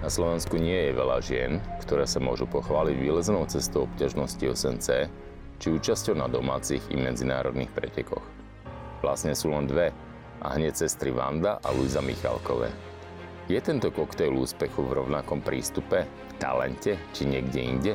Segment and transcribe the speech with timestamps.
[0.00, 4.88] Na Slovensku nie je veľa žien, ktoré sa môžu pochváliť výleznou cestou obťažnosti 8C
[5.60, 8.24] či účasťou na domácich i medzinárodných pretekoch.
[9.04, 9.92] Vlastne sú len dve
[10.40, 12.72] a hneď sestry Vanda a Luisa Michalkové.
[13.44, 16.08] Je tento koktejl úspechu v rovnakom prístupe,
[16.40, 17.92] talente či niekde inde?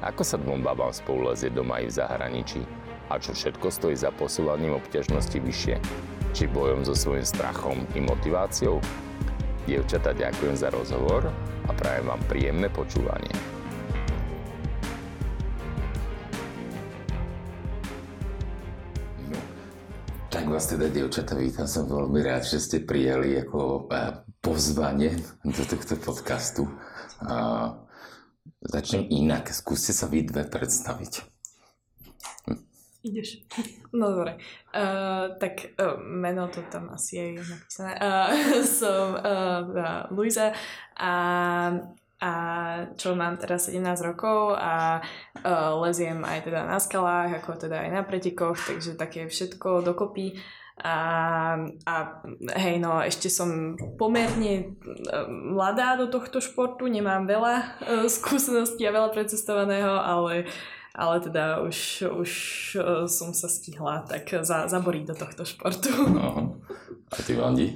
[0.00, 2.64] Ako sa dvom babám spolu lezie doma i v zahraničí?
[3.12, 5.76] A čo všetko stojí za posúvaním obťažnosti vyššie?
[6.32, 8.80] Či bojom so svojím strachom i motiváciou?
[9.64, 11.32] Dievčata, ďakujem za rozhovor
[11.64, 13.32] a prajem vám príjemné počúvanie.
[19.24, 19.40] No,
[20.28, 21.64] tak vás teda, dievčata, vítam.
[21.64, 26.68] Som veľmi rád, že ste prijali ako eh, pozvanie do tohto podcastu.
[27.24, 27.72] A
[28.68, 29.48] začnem inak.
[29.48, 31.33] Skúste sa vy dve predstaviť.
[33.04, 33.44] Ideš.
[33.94, 34.34] No dobre.
[34.74, 37.94] Uh, tak uh, meno to tam asi je napísané.
[38.02, 40.50] Uh, som uh, Luisa
[40.98, 41.14] a,
[42.18, 42.32] a
[42.98, 47.90] čo mám teraz 17 rokov a uh, leziem aj teda na skalách, ako teda aj
[47.94, 50.34] na pretikoch, takže také všetko dokopy.
[50.82, 50.96] A,
[51.86, 51.94] a
[52.58, 54.74] hej, no ešte som pomerne
[55.30, 60.50] mladá do tohto športu, nemám veľa uh, skúseností a veľa precestovaného, ale
[60.94, 62.30] ale teda už, už
[62.78, 65.90] uh, som sa stihla tak za, zaboriť do tohto športu.
[66.06, 66.62] No.
[67.10, 67.74] A ty, Vandi?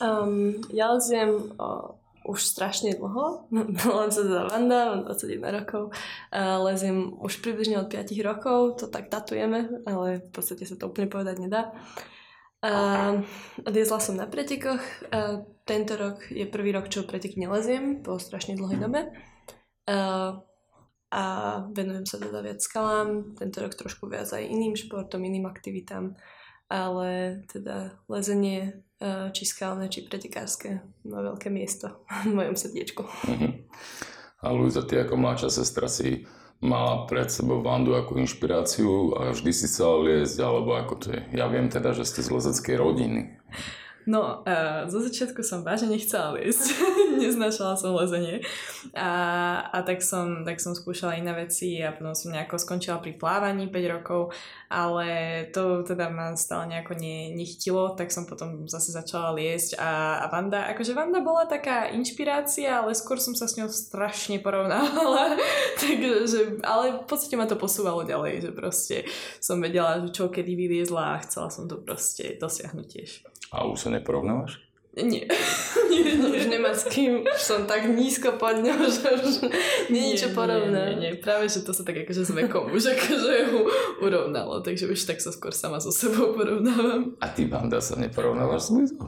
[0.00, 1.96] Um, ja leziem uh,
[2.28, 3.48] už strašne dlho.
[3.84, 5.82] Volám sa teda Vanda, mám 21 rokov.
[6.28, 10.92] Uh, leziem už približne od 5 rokov, to tak datujeme, ale v podstate sa to
[10.92, 11.72] úplne povedať nedá.
[12.60, 13.24] Uh,
[13.64, 14.84] odjezla som na pretekoch.
[15.08, 19.08] Uh, tento rok je prvý rok, čo preteky neleziem po strašne dlhej dobe.
[19.88, 20.44] Uh,
[21.10, 21.24] a
[21.74, 26.14] venujem sa teda viac skalám, tento rok trošku viac aj iným športom, iným aktivitám,
[26.70, 30.78] ale teda lezenie, e, či skalné, či pretekárske
[31.10, 33.02] má veľké miesto v mojom srdiečku.
[33.02, 33.52] Uh-huh.
[34.40, 36.24] A Luisa, ty ako mladšia sestra si
[36.62, 41.20] mala pred sebou Vandu ako inšpiráciu a vždy si chcela liesť, alebo ako to je?
[41.34, 43.40] Ja viem teda, že ste z lezeckej rodiny.
[44.08, 46.72] No, uh, zo začiatku som vážne nechcela liesť.
[47.20, 48.40] Neznášala som lezenie.
[48.96, 49.10] A,
[49.68, 53.68] a tak, som, tak som skúšala iné veci a potom som nejako skončila pri plávaní
[53.68, 54.32] 5 rokov,
[54.72, 55.06] ale
[55.52, 60.26] to teda ma stále nejako ne, nechytilo, tak som potom zase začala liesť a, a
[60.32, 65.36] Vanda, akože Vanda bola taká inšpirácia, ale skôr som sa s ňou strašne porovnávala.
[65.82, 68.96] Takže, ale v podstate ma to posúvalo ďalej, že proste
[69.42, 73.10] som vedela, že čo kedy vyliezla a chcela som to proste dosiahnuť tiež.
[73.50, 74.69] A už sa neporovnávaš?
[74.90, 75.22] Nie.
[75.86, 76.34] nie, nie.
[76.34, 79.46] Už nemá s kým, už som tak nízko pod ňou, že už
[79.86, 80.98] nie je čo porovnať.
[80.98, 83.58] Nie, nie, nie, práve, že to sa tak akože s vekom už akože ju
[84.02, 87.14] urovnalo, takže už tak sa skôr sama so sebou porovnávam.
[87.22, 89.06] A ty, Banda, sa neporovnávaš s Luizou?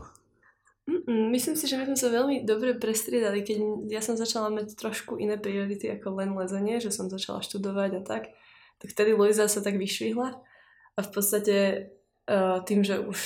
[1.06, 5.18] Myslím si, že my sme sa veľmi dobre prestriedali, keď ja som začala mať trošku
[5.18, 8.34] iné priority ako len lezenie, že som začala študovať a tak,
[8.82, 10.42] tak vtedy Luisa sa tak vyšvihla
[10.94, 11.56] a v podstate
[12.26, 13.18] uh, tým, že už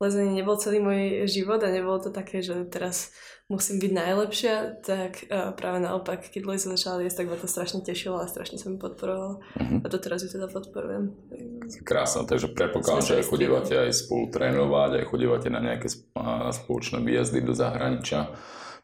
[0.00, 3.12] lezenie nebol celý môj život a nebolo to také, že teraz
[3.52, 7.84] musím byť najlepšia, tak uh, práve naopak, keď Luisa začala jesť, tak ma to strašne
[7.84, 9.42] tešilo a strašne som ju podporovala.
[9.42, 9.78] Uh-huh.
[9.82, 11.12] A to teraz ju teda podporujem.
[11.82, 15.90] Krásne, takže predpokladám, že aj chodívate aj spolu trénovať, aj chodívate na nejaké
[16.54, 18.32] spoločné výjazdy do zahraničia.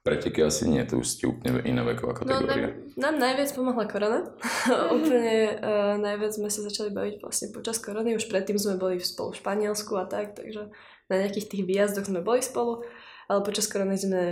[0.02, 2.78] Preteky asi nie, to už ste úplne iná veková kategória.
[2.94, 4.20] No, nám, nám najviac pomohla korona.
[4.94, 8.14] úplne uh, najviac sme sa začali baviť vlastne počas korony.
[8.14, 10.70] Už predtým sme boli spolu v Španielsku a tak, takže
[11.06, 12.82] na nejakých tých výjazdoch sme boli spolu,
[13.30, 14.22] ale počas korony sme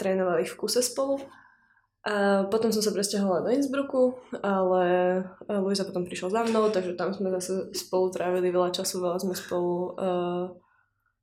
[0.00, 1.20] trénovali v kuse spolu.
[2.00, 4.84] A potom som sa presťahovala do Innsbrucku, ale
[5.60, 9.36] Luisa potom prišla za mnou, takže tam sme zase spolu trávili veľa času, veľa sme
[9.36, 10.48] spolu, uh,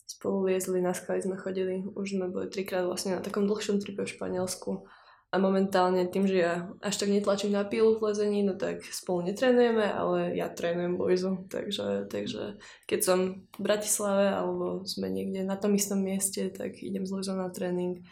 [0.05, 1.81] spolu liezli, na skaly sme chodili.
[1.97, 4.85] Už sme boli trikrát vlastne na takom dlhšom tripe v Španielsku.
[5.27, 9.27] A momentálne tým, že ja až tak netlačím na pilu v lezení, no tak spolu
[9.27, 11.43] netrénujeme, ale ja trénujem Luizu.
[11.51, 12.55] Takže, takže
[12.87, 17.35] keď som v Bratislave alebo sme niekde na tom istom mieste, tak idem s Luizou
[17.35, 18.07] na tréning.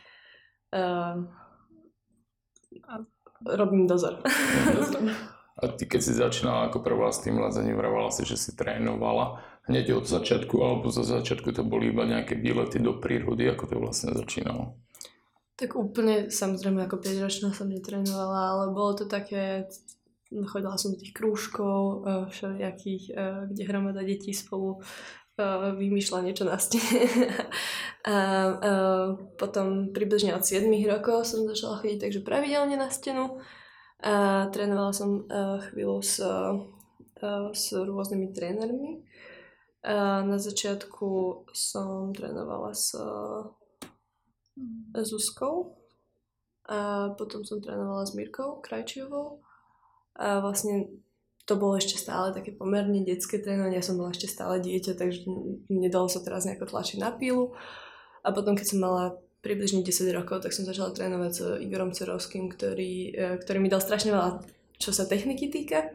[0.76, 1.16] A,
[2.84, 2.94] a
[3.56, 4.20] robím dozor.
[5.56, 9.40] A ty keď si začínala ako prvá s tým lezením, vravala si, že si trénovala
[9.72, 13.76] hneď od začiatku, alebo za začiatku to boli iba nejaké výlety do prírody, ako to
[13.80, 14.76] vlastne začínalo?
[15.56, 19.72] Tak úplne, samozrejme, ako 5-ročná som netrénovala, ale bolo to také,
[20.52, 23.14] chodila som do tých krúžkov, e, všelijakých, e,
[23.56, 24.84] kde hromada detí spolu
[25.40, 25.48] e,
[25.80, 27.08] vymýšľa niečo na stene.
[28.04, 28.16] a, a
[29.40, 33.40] potom približne od 7 rokov som začala chodiť takže pravidelne na stenu.
[34.04, 35.24] A trénovala som
[35.72, 36.20] chvíľu s,
[37.56, 39.08] s rôznymi trénermi.
[39.88, 41.08] A na začiatku
[41.56, 42.92] som trénovala s
[44.96, 45.76] Zuzkou
[46.66, 49.44] a potom som trénovala s Mirkou Krajčiovou
[50.16, 50.90] a vlastne
[51.46, 55.30] to bolo ešte stále také pomerne detské trénovanie, ja som bola ešte stále dieťa, takže
[55.70, 57.54] nedalo sa teraz nejako tlačiť na pílu.
[58.26, 59.04] A potom, keď som mala
[59.46, 63.78] približne 10 rokov, tak som začala trénovať s Igorom Cerovským, ktorý, e, ktorý mi dal
[63.78, 64.42] strašne veľa,
[64.82, 65.94] čo sa techniky týka.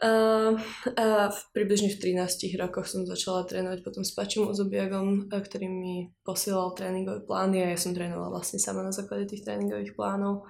[0.00, 0.56] A,
[0.96, 5.68] a v, približne v 13 rokoch som začala trénovať potom s Pačím Uzobiagom, e, ktorý
[5.68, 10.48] mi posielal tréningové plány a ja som trénovala vlastne sama na základe tých tréningových plánov.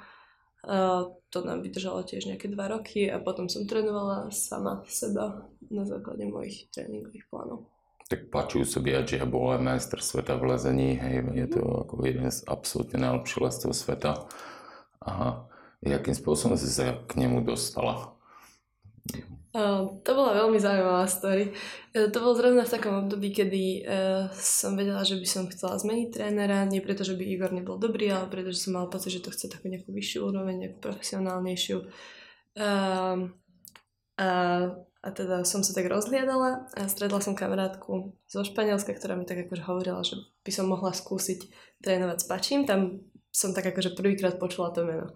[0.70, 1.02] A
[1.34, 6.30] to nám vydržalo tiež nejaké dva roky a potom som trénovala sama seba na základe
[6.30, 7.66] mojich tréningových plánov.
[8.06, 12.46] Tak Pačí Uzobiagia bol aj majster sveta v lezení, hej, je to ako jeden z
[12.46, 14.30] absolútne najlepších lescov sveta.
[15.02, 15.50] Aha,
[15.82, 18.19] jakým spôsobom si sa k nemu dostala?
[19.50, 21.50] Uh, to bola veľmi zaujímavá story.
[21.90, 25.74] Uh, to bolo zrovna v takom období, kedy uh, som vedela, že by som chcela
[25.74, 29.10] zmeniť trénera, nie preto, že by Igor nebol dobrý, ale preto, že som mala pocit,
[29.10, 31.82] že to chce takú nejakú vyššiu úroveň, nejakú profesionálnejšiu.
[32.54, 33.34] Uh,
[34.20, 34.28] a,
[35.02, 39.50] a teda som sa tak rozhliadala a stredla som kamarátku zo Španielska, ktorá mi tak
[39.50, 40.14] akože hovorila, že
[40.46, 41.50] by som mohla skúsiť
[41.82, 42.68] trénovať s Pačím.
[42.70, 43.02] Tam
[43.34, 45.10] som tak akože prvýkrát počula to meno.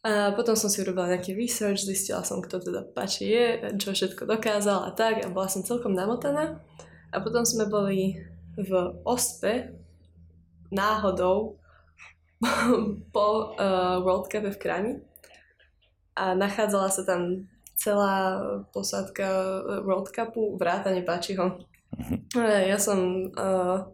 [0.00, 4.24] A potom som si urobila nejaký research, zistila som, kto teda Pači je, čo všetko
[4.24, 6.56] dokázal a tak a bola som celkom namotaná.
[7.12, 8.16] A potom sme boli
[8.56, 8.70] v
[9.04, 9.76] Ospe
[10.72, 11.60] náhodou
[13.14, 13.26] po
[13.60, 14.92] uh, World Cup v Krani
[16.16, 17.44] a nachádzala sa tam
[17.76, 18.40] celá
[18.72, 19.24] posádka
[19.84, 21.60] World Cupu, vrátane Pačiho.
[21.92, 22.40] Mhm.
[22.72, 23.84] Ja som uh,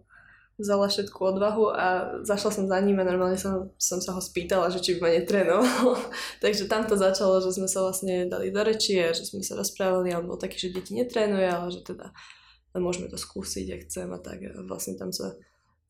[0.56, 1.87] vzala všetku odvahu a
[2.25, 5.11] zašla som za ním a normálne som, som sa ho spýtala, že či by ma
[5.12, 6.00] netrénoval.
[6.44, 9.53] Takže tam to začalo, že sme sa vlastne dali do reči a že sme sa
[9.53, 12.08] rozprávali a on bol taký, že deti netrénuje, ale že teda
[12.81, 14.49] môžeme to skúsiť, ak chcem a tak.
[14.49, 15.37] A vlastne tam sa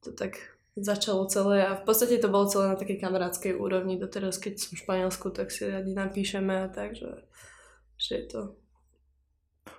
[0.03, 0.39] to tak
[0.77, 4.03] začalo celé a v podstate to bolo celé na takej kamarádskej úrovni.
[4.03, 7.25] Doteraz, keď som v Španielsku, tak si radi napíšeme a tak, že,
[7.97, 8.41] že je to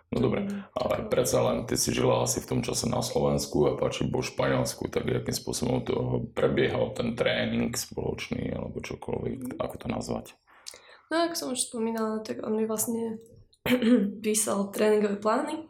[0.08, 3.76] No dobre, ale predsa len ty si žila asi v tom čase na Slovensku a
[3.76, 9.88] páči bol Španielsku, tak akým spôsobom to prebiehal ten tréning spoločný alebo čokoľvek, ako to
[9.92, 10.26] nazvať?
[11.12, 13.20] No ako som už spomínala, tak on mi vlastne
[14.24, 15.68] písal tréningové plány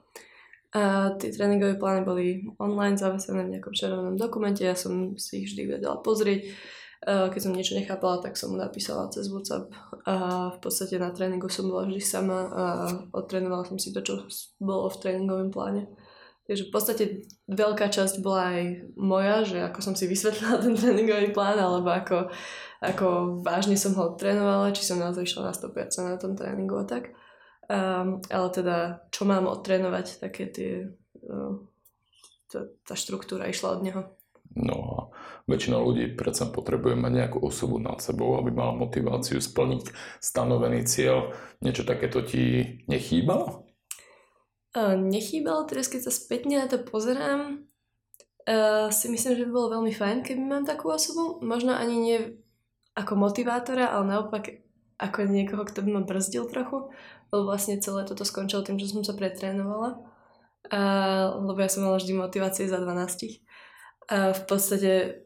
[0.77, 2.25] a tie tréningové plány boli
[2.61, 6.53] online zavesené v nejakom červenom dokumente, ja som si ich vždy vedela pozrieť
[7.05, 9.69] keď som niečo nechápala, tak som mu napísala cez WhatsApp
[10.09, 12.65] a v podstate na tréningu som bola vždy sama a
[13.13, 14.25] odtrénovala som si to, čo
[14.57, 15.85] bolo v tréningovom pláne.
[16.47, 17.03] Takže v podstate
[17.51, 18.63] veľká časť bola aj
[18.95, 22.31] moja, že ako som si vysvetlila ten tréningový plán, alebo ako,
[22.79, 23.07] ako
[23.43, 27.11] vážne som ho trénovala, či som naozaj išla na 100% na tom tréningu a tak.
[27.67, 30.87] Um, ale teda, čo mám odtrénovať, také tie,
[31.27, 31.59] uh,
[32.47, 34.01] tá, tá štruktúra išla od neho.
[34.55, 34.96] No a
[35.47, 39.89] väčšina ľudí predsa potrebuje mať nejakú osobu nad sebou, aby mala motiváciu splniť
[40.19, 41.31] stanovený cieľ.
[41.63, 43.63] Niečo takéto ti nechýbalo?
[44.75, 47.63] Uh, nechýbalo, teraz keď sa spätne na to pozerám,
[48.45, 51.39] uh, si myslím, že by bolo veľmi fajn, keby mám takú osobu.
[51.39, 52.17] Možno ani nie
[52.93, 54.67] ako motivátora, ale naopak
[54.99, 56.91] ako niekoho, kto by ma brzdil trochu,
[57.31, 60.03] lebo vlastne celé toto skončilo tým, že som sa pretrénovala.
[60.67, 63.39] Uh, lebo ja som mala vždy motivácie za 12.
[64.11, 65.23] A v podstate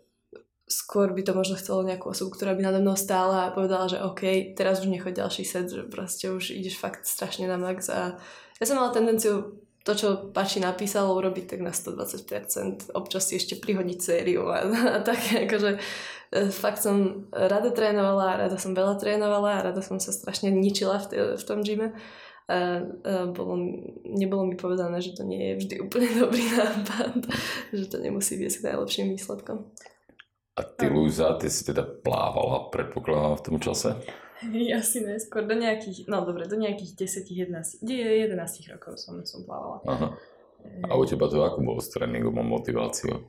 [0.72, 4.00] skôr by to možno chcelo nejakú osobu, ktorá by nado mnou stála a povedala, že
[4.00, 8.16] OK, teraz už nechoď ďalší set, že proste už ideš fakt strašne na max a
[8.56, 13.58] ja som mala tendenciu to, čo Pači napísalo, urobiť tak na 120%, občas si ešte
[13.58, 14.62] prihodiť sériu a,
[14.96, 15.18] a tak,
[15.50, 15.80] akože e,
[16.54, 21.34] fakt som rada trénovala, rada som veľa trénovala, rada som sa strašne ničila v, t-
[21.34, 21.98] v tom gyme
[22.46, 23.58] a, a bolo,
[24.06, 27.14] nebolo mi povedané, že to nie je vždy úplne dobrý nápad,
[27.74, 29.66] že to nemusí viesť k najlepším výsledkom.
[30.60, 33.96] A ty, Luisa, ty si teda plávala, predpokladám, v tom čase?
[34.42, 39.46] Ja si neskôr do nejakých, no dobre, do nejakých 10, 11, 11 rokov som, som
[39.46, 39.86] plávala.
[39.86, 40.18] Aha.
[40.90, 43.22] A u teba to ako bolo s tréningom a motiváciou?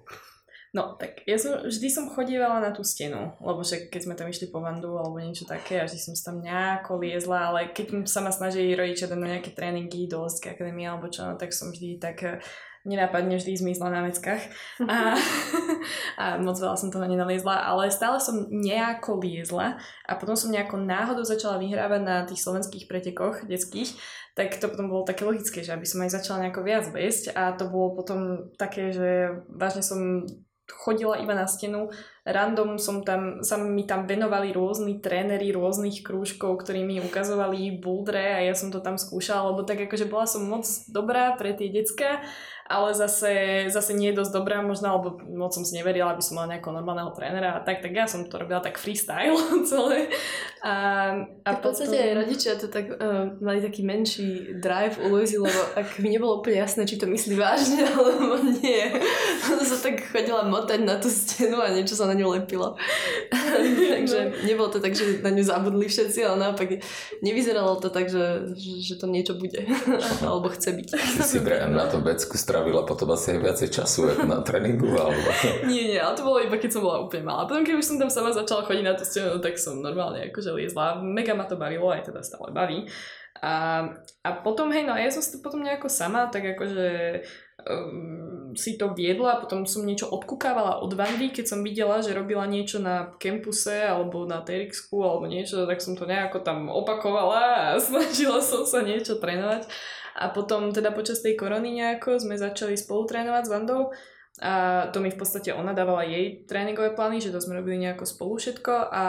[0.73, 4.33] No, tak ja som, vždy som chodievala na tú stenu, lebo že keď sme tam
[4.33, 8.25] išli po vandu alebo niečo také a vždy som tam nejako liezla, ale keď sa
[8.25, 11.77] ma snažili rodičia dať na nejaké tréningy do Lodskej akadémie alebo čo, no, tak som
[11.77, 12.41] vždy tak eh,
[12.83, 14.43] nenápadne vždy zmizla na meckách.
[14.93, 15.17] A,
[16.19, 20.83] a moc veľa som toho nenaliezla, ale stále som nejako liezla a potom som nejako
[20.83, 23.95] náhodou začala vyhrávať na tých slovenských pretekoch detských,
[24.37, 27.55] tak to potom bolo také logické, že aby som aj začala nejako viac viesť a
[27.57, 30.25] to bolo potom také, že vážne som
[30.73, 36.63] chodila iba na stenu random som tam, sa mi tam venovali rôzni tréneri rôznych krúžkov,
[36.63, 40.47] ktorí mi ukazovali bouldre a ja som to tam skúšala, lebo tak akože bola som
[40.47, 42.23] moc dobrá pre tie decka
[42.73, 46.41] ale zase, zase nie je dosť dobrá možno, alebo moc som si neverila, aby som
[46.41, 49.37] mala nejakého normálneho trénera a tak, tak ja som to robila tak freestyle
[49.71, 50.09] celé.
[50.65, 50.75] A,
[51.45, 52.07] a v podstate potom...
[52.09, 56.41] aj rodičia to tak uh, mali taký menší drive u Luizy, lebo ak mi nebolo
[56.41, 58.89] úplne jasné, či to myslí vážne, alebo nie.
[59.53, 62.77] Ona sa tak chodila motať na tú stenu a niečo sa na ňu lepilo.
[63.97, 66.85] Takže nebolo to tak, že na ňu zabudli všetci, ale naopak
[67.25, 69.65] nevyzeralo to tak, že, že to niečo bude.
[70.21, 70.89] alebo chce byť.
[71.33, 74.93] Si na to vecku strávila potom asi aj viacej času ako na tréningu?
[74.93, 75.29] Alebo...
[75.71, 77.49] nie, nie, ale to bolo iba keď som bola úplne malá.
[77.49, 80.53] Potom keď už som tam sama začala chodiť na tú stenu, tak som normálne akože
[80.53, 81.01] liezla.
[81.01, 82.85] Mega ma to bavilo, aj teda stále baví.
[83.43, 83.89] A,
[84.23, 86.89] a potom, hej, no a ja som si to potom nejako sama, tak akože
[87.65, 92.45] um, si to viedla, potom som niečo odkúkávala od Vandy, keď som videla, že robila
[92.45, 97.79] niečo na campuse alebo na trx alebo niečo, tak som to nejako tam opakovala a
[97.83, 99.69] snažila som sa niečo trénovať.
[100.13, 103.83] A potom teda počas tej korony nejako sme začali spolu trénovať s Vandou
[104.41, 108.05] a to mi v podstate ona dávala jej tréningové plány, že to sme robili nejako
[108.09, 109.07] spolu všetko a,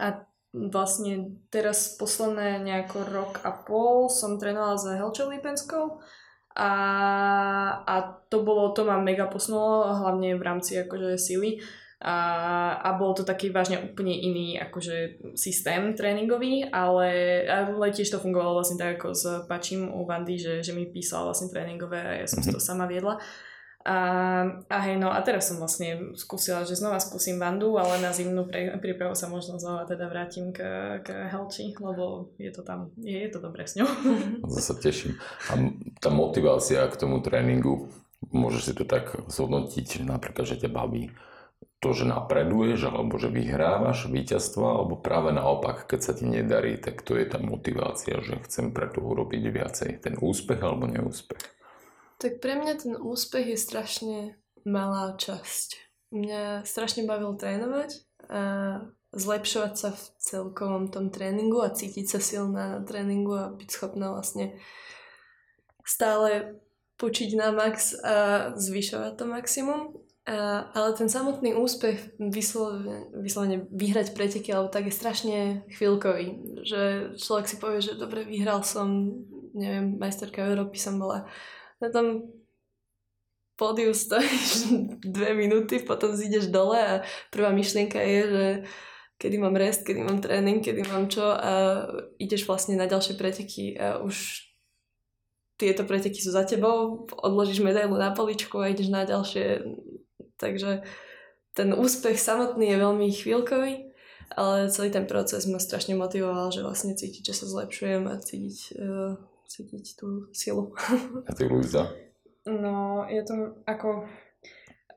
[0.00, 0.06] a
[0.52, 6.00] vlastne teraz posledné nejako rok a pol som trénovala s Helčou Lipenskou
[6.58, 6.72] a,
[7.86, 7.94] a
[8.26, 11.62] to bolo, to ma mega posunulo, hlavne v rámci akože sily
[11.98, 12.18] a,
[12.78, 18.62] a bol to taký vážne úplne iný akože systém tréningový, ale, ale tiež to fungovalo
[18.62, 22.26] vlastne tak ako s Pačím u Vandy, že, že mi písala vlastne tréningové a ja
[22.30, 22.66] som si to mhm.
[22.66, 23.18] sama viedla.
[23.86, 23.96] A,
[24.68, 28.44] a hej, no a teraz som vlastne skúsila, že znova skúsim Vandu, ale na zimnú
[28.44, 30.60] pre, prípravu sa možno znova teda vrátim k,
[31.06, 33.88] k Helči, lebo je to tam, je, je to dobré s ňou.
[34.58, 35.16] Zase teším.
[35.48, 35.70] A
[36.02, 37.88] tá motivácia k tomu tréningu,
[38.34, 41.14] môžeš si to tak zhodnotiť, napríklad, že ťa baví
[41.78, 47.06] to, že napreduješ, alebo že vyhrávaš víťazstva, alebo práve naopak, keď sa ti nedarí, tak
[47.06, 49.90] to je tá motivácia, že chcem preto urobiť viacej.
[50.02, 51.57] Ten úspech alebo neúspech?
[52.18, 54.18] Tak pre mňa ten úspech je strašne
[54.66, 55.78] malá časť.
[56.10, 57.90] Mňa strašne bavil trénovať
[58.26, 58.42] a
[59.14, 64.12] zlepšovať sa v celkovom tom tréningu a cítiť sa silná na tréningu a byť schopná
[64.12, 64.58] vlastne
[65.86, 66.60] stále
[67.00, 69.80] počiť na max a zvyšovať to maximum.
[70.28, 75.38] A, ale ten samotný úspech vyslovene, vyslovene vyhrať preteky alebo tak je strašne
[75.72, 76.58] chvíľkový.
[76.68, 76.80] Že
[77.16, 79.08] človek si povie, že dobre, vyhral som,
[79.56, 81.24] neviem, majsterka Európy som bola.
[81.78, 82.30] Na tom
[83.58, 84.70] pódiu stojíš
[85.16, 86.94] dve minúty, potom zídeš dole a
[87.34, 88.46] prvá myšlienka je, že
[89.18, 91.84] kedy mám rest, kedy mám tréning, kedy mám čo a
[92.22, 94.46] ideš vlastne na ďalšie preteky a už
[95.58, 99.66] tieto preteky sú za tebou, odložíš medailu na poličku a ideš na ďalšie.
[100.38, 100.86] Takže
[101.58, 103.90] ten úspech samotný je veľmi chvíľkový,
[104.38, 108.58] ale celý ten proces ma strašne motivoval, že vlastne cítiť, že sa zlepšujem a cítiť,
[108.78, 110.76] uh, cítiť tú silu.
[111.28, 111.88] A ty, Luisa?
[112.44, 114.04] No, je to ako...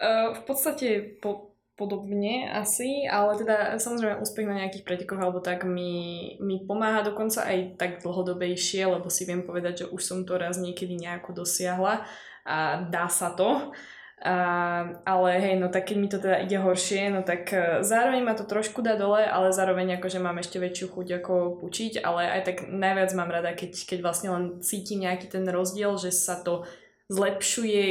[0.02, 5.66] Uh, v podstate po, podobne asi, ale teda samozrejme úspech na nejakých pretekoch alebo tak
[5.66, 10.38] mi, mi pomáha dokonca aj tak dlhodobejšie, lebo si viem povedať, že už som to
[10.38, 12.06] raz niekedy nejako dosiahla
[12.46, 13.74] a dá sa to.
[14.22, 18.22] A, ale hej, no tak keď mi to teda ide horšie, no tak uh, zároveň
[18.22, 22.30] ma to trošku dá dole, ale zároveň akože mám ešte väčšiu chuť ako pučiť, ale
[22.38, 26.38] aj tak najviac mám rada, keď, keď vlastne len cítim nejaký ten rozdiel, že sa
[26.38, 26.70] to
[27.12, 27.84] zlepšuje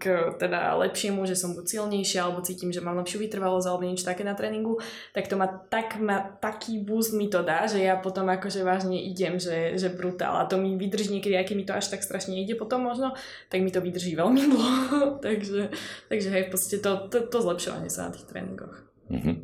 [0.00, 0.04] k
[0.40, 4.24] teda lepšiemu, že som buď silnejšia, alebo cítim, že mám lepšiu vytrvalosť alebo niečo také
[4.24, 4.80] na tréningu,
[5.12, 8.96] tak to ma tak ma, taký boost mi to dá, že ja potom akože vážne
[8.96, 10.40] idem, že, že brutál.
[10.40, 13.12] A to mi vydrží niekedy, keď mi to až tak strašne ide potom možno,
[13.52, 15.20] tak mi to vydrží veľmi dlho.
[15.20, 15.68] takže,
[16.08, 18.80] takže hej, v podstate to, to, to zlepšovanie sa na tých tréningoch.
[19.12, 19.36] Mm-hmm.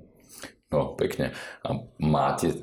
[0.71, 1.35] No, pekne.
[1.67, 2.55] A máte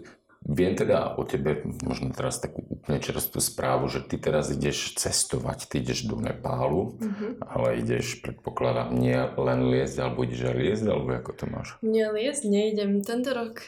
[0.47, 5.67] Viem teda o tebe, možno teraz takú úplne čerstvú správu, že ty teraz ideš cestovať,
[5.67, 7.31] ty ideš do Nepálu, mm-hmm.
[7.43, 11.67] ale ideš, predpokladám, nie len liesť, alebo ideš aj liesť, alebo ako to máš?
[11.83, 13.03] Nie liesť, nejdem.
[13.03, 13.59] Tento rok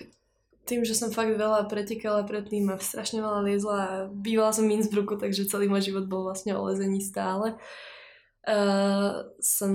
[0.64, 4.80] tým, že som fakt veľa pretekala predtým a strašne veľa liezla a bývala som v
[4.80, 7.60] Innsbrucku, takže celý môj život bol vlastne o lezení stále.
[8.48, 9.74] Uh, som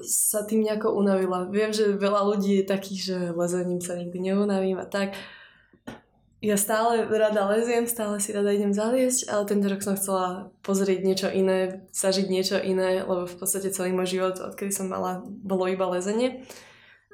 [0.00, 1.44] sa tým nejako unavila.
[1.50, 5.12] Viem, že veľa ľudí je takých, že lezením sa nikdy neunavím a tak
[6.44, 11.00] ja stále rada leziem, stále si rada idem zaliesť, ale tento rok som chcela pozrieť
[11.00, 15.64] niečo iné, zažiť niečo iné, lebo v podstate celý môj život, odkedy som mala, bolo
[15.72, 16.44] iba lezenie.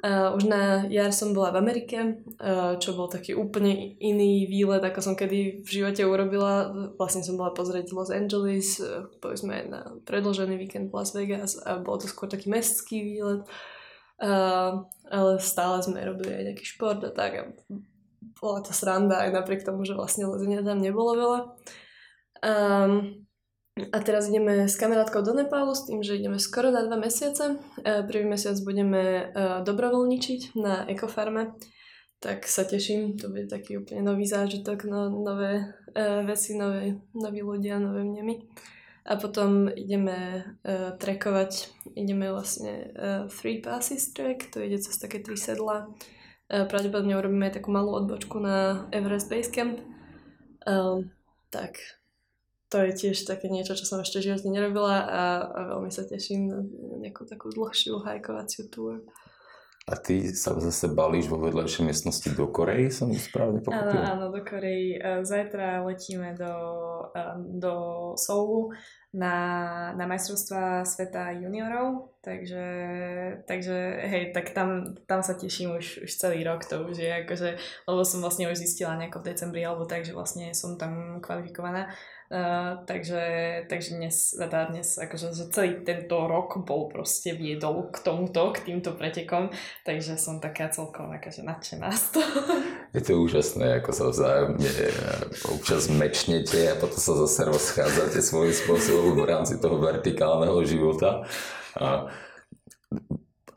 [0.01, 4.81] Uh, už na jar som bola v Amerike, uh, čo bol taký úplne iný výlet,
[4.81, 6.73] ako som kedy v živote urobila.
[6.97, 11.53] Vlastne som bola pozrieť Los Angeles, uh, boli sme na predložený víkend v Las Vegas
[11.61, 13.45] a bol to skôr taký mestský výlet.
[14.17, 17.43] Uh, ale stále sme robili aj nejaký šport a tak a
[18.21, 21.39] bola to sranda aj napriek tomu, že vlastne lezenia tam nebolo veľa.
[22.41, 23.25] Um,
[23.77, 27.57] a teraz ideme s kamarátkou do Nepálu s tým, že ideme skoro na dva mesiace.
[27.81, 31.57] Uh, prvý mesiac budeme uh, dobrovoľničiť na ekofarme.
[32.21, 37.41] Tak sa teším, to bude taký úplne nový zážitok, no, nové uh, veci, nové, noví
[37.41, 38.45] ľudia, nové vnemy.
[39.09, 45.25] A potom ideme uh, trekovať, ideme vlastne uh, Three Passes trek, to ide cez také
[45.25, 45.89] tri sedla.
[46.51, 49.79] Pravdepodobne urobíme aj takú malú odbočku na Everest Base Camp.
[50.67, 51.09] Um,
[51.47, 51.79] tak
[52.71, 56.07] to je tiež také niečo, čo som ešte v živote nerobila a, a veľmi sa
[56.07, 56.59] teším na
[57.03, 59.03] nejakú takú dlhšiu hajkovaciu túr.
[59.89, 63.97] A ty sa zase balíš vo vedľajšej miestnosti do Korei, som správne pochopil?
[63.97, 64.93] Áno, áno, do Korei.
[64.93, 66.53] E, zajtra letíme do,
[67.17, 67.21] e,
[67.57, 67.73] do
[68.13, 68.69] Soulu
[69.09, 69.35] na,
[69.97, 72.65] na majstrovstva sveta juniorov, takže,
[73.49, 77.49] takže hej, tak tam, tam sa teším už, už celý rok, to už je akože,
[77.89, 81.89] lebo som vlastne už zistila nejako v decembri, alebo tak, že vlastne som tam kvalifikovaná
[82.31, 83.19] Uh, takže,
[83.67, 88.71] takže dnes, teda dnes, akože že celý tento rok bol proste viedol k tomuto, k
[88.71, 89.51] týmto pretekom,
[89.83, 92.39] takže som taká celkom akože nadšená z toho.
[92.95, 94.95] Je to úžasné, ako sa vzájomne eh,
[95.51, 101.27] občas mečnete a potom sa zase rozchádzate svojím spôsobom v rámci toho vertikálneho života.
[101.75, 102.07] A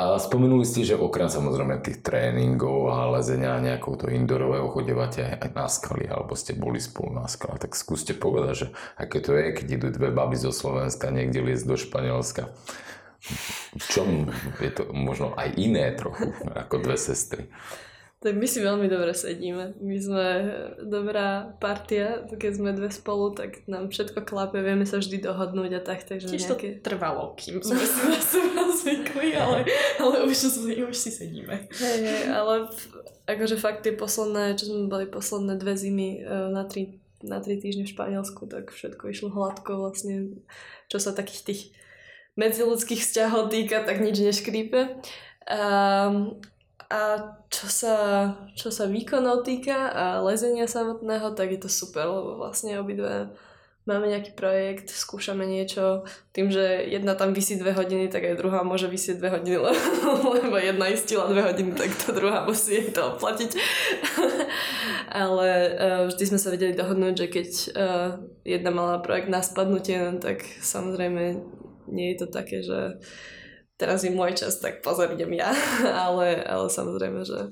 [0.05, 5.51] a spomenuli ste, že okrem samozrejme tých tréningov a lezenia nejakou to indoorového chodevate aj
[5.57, 8.67] na skaly, alebo ste boli spolu na skalách, tak skúste povedať, že
[9.01, 12.53] aké to je, keď idú dve baby zo Slovenska niekde liesť do Španielska.
[13.81, 14.29] V čom
[14.61, 17.49] je to možno aj iné trochu ako dve sestry?
[18.25, 19.76] Tak my si veľmi dobre sedíme.
[19.85, 20.28] My sme
[20.81, 25.81] dobrá partia, keď sme dve spolu, tak nám všetko klape, vieme sa vždy dohodnúť a
[25.85, 26.09] tak.
[26.09, 26.81] Takže Tiež nejaké...
[26.81, 29.69] to trvalo, kým sme si na seba zvykli, ale,
[30.00, 30.40] ale už,
[30.88, 31.69] už si sedíme.
[31.69, 32.73] Hej, hej, ale
[33.28, 37.61] akože fakt tie posledné, čo sme boli posledné dve zimy e, na tri, na tri
[37.61, 40.40] týždne v Španielsku, tak všetko išlo hladko vlastne,
[40.88, 41.61] čo sa takých tých
[42.40, 44.97] medziludských vzťahov týka, tak nič neškrípe.
[45.45, 46.40] Um,
[46.90, 47.01] a
[47.49, 47.96] čo sa,
[48.55, 53.35] čo sa výkonov týka a lezenia samotného, tak je to super, lebo vlastne obidve
[53.85, 58.64] máme nejaký projekt, skúšame niečo, tým, že jedna tam vysí dve hodiny, tak aj druhá
[58.64, 59.61] môže vysieť dve hodiny,
[60.40, 63.51] lebo jedna istila dve hodiny, tak tá druhá musí to oplatiť.
[65.14, 68.09] Ale uh, vždy sme sa vedeli dohodnúť, že keď uh,
[68.42, 71.44] jedna mala projekt na spadnutie, tak samozrejme
[71.92, 72.96] nie je to také, že
[73.81, 75.51] teraz je môj čas, tak pozor, idem ja.
[76.07, 77.51] ale, ale samozrejme, že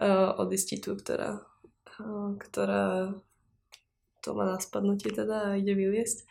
[0.00, 1.40] uh, odistí tú, ktorá,
[2.02, 3.14] uh, ktorá
[4.24, 6.24] to má na spadnutie teda a ide vyliesť.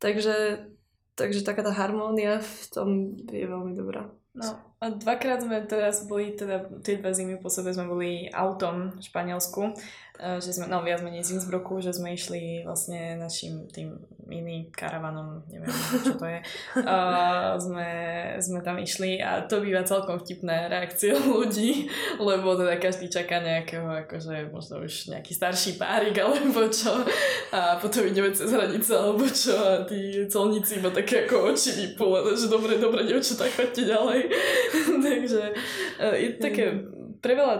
[0.00, 0.68] Takže,
[1.16, 2.88] takže taká tá harmónia v tom
[3.28, 4.08] je veľmi dobrá.
[4.36, 8.96] No a dvakrát sme teraz boli, teda tie dva zimy po sebe sme boli autom
[8.96, 9.76] v Španielsku
[10.20, 13.96] Eh, že sme, no viac menej z Innsbrucku, že sme išli vlastne našim tým
[14.28, 15.72] iným karavanom, neviem,
[16.04, 16.38] čo to je.
[16.76, 17.88] Uh, sme,
[18.38, 21.88] sme tam išli a to býva celkom vtipné reakcie ľudí,
[22.20, 27.00] lebo teda každý čaká nejakého, akože možno už nejaký starší párik alebo čo
[27.50, 32.12] a potom ideme cez hranice alebo čo a tí colníci iba také ako oči vypú,
[32.36, 34.20] že dobre, dobre, dievčatá, choďte ďalej.
[35.08, 36.66] Takže uh, je také
[37.20, 37.56] pre veľa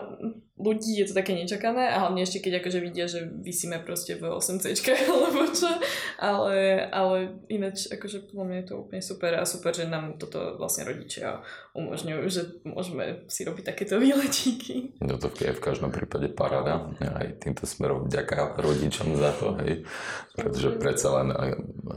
[0.61, 4.29] ľudí je to také nečakané a hlavne ešte keď akože vidia, že vysíme proste v
[4.37, 4.77] 8C
[5.09, 5.73] alebo čo,
[6.20, 10.61] ale, ale ináč akože podľa mňa je to úplne super a super, že nám toto
[10.61, 11.40] vlastne rodičia
[11.73, 15.01] umožňujú, že môžeme si robiť takéto výletíky.
[15.01, 19.88] No to je v každom prípade paráda, aj týmto smerom vďaka rodičom za to, hej,
[20.37, 21.29] pretože predsa len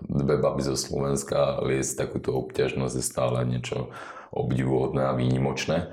[0.07, 3.91] dve baby zo Slovenska liesť takúto obťažnosť je stále niečo
[4.33, 5.91] obdivuhodné a výnimočné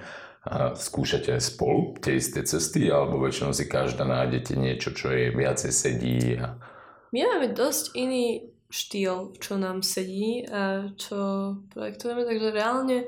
[0.73, 6.41] skúšate spolu tie isté cesty, alebo väčšinou si každá nájdete niečo, čo je viacej sedí?
[6.41, 6.57] A...
[7.13, 11.19] My máme dosť iný štýl, čo nám sedí a čo
[11.75, 12.99] projektujeme, takže reálne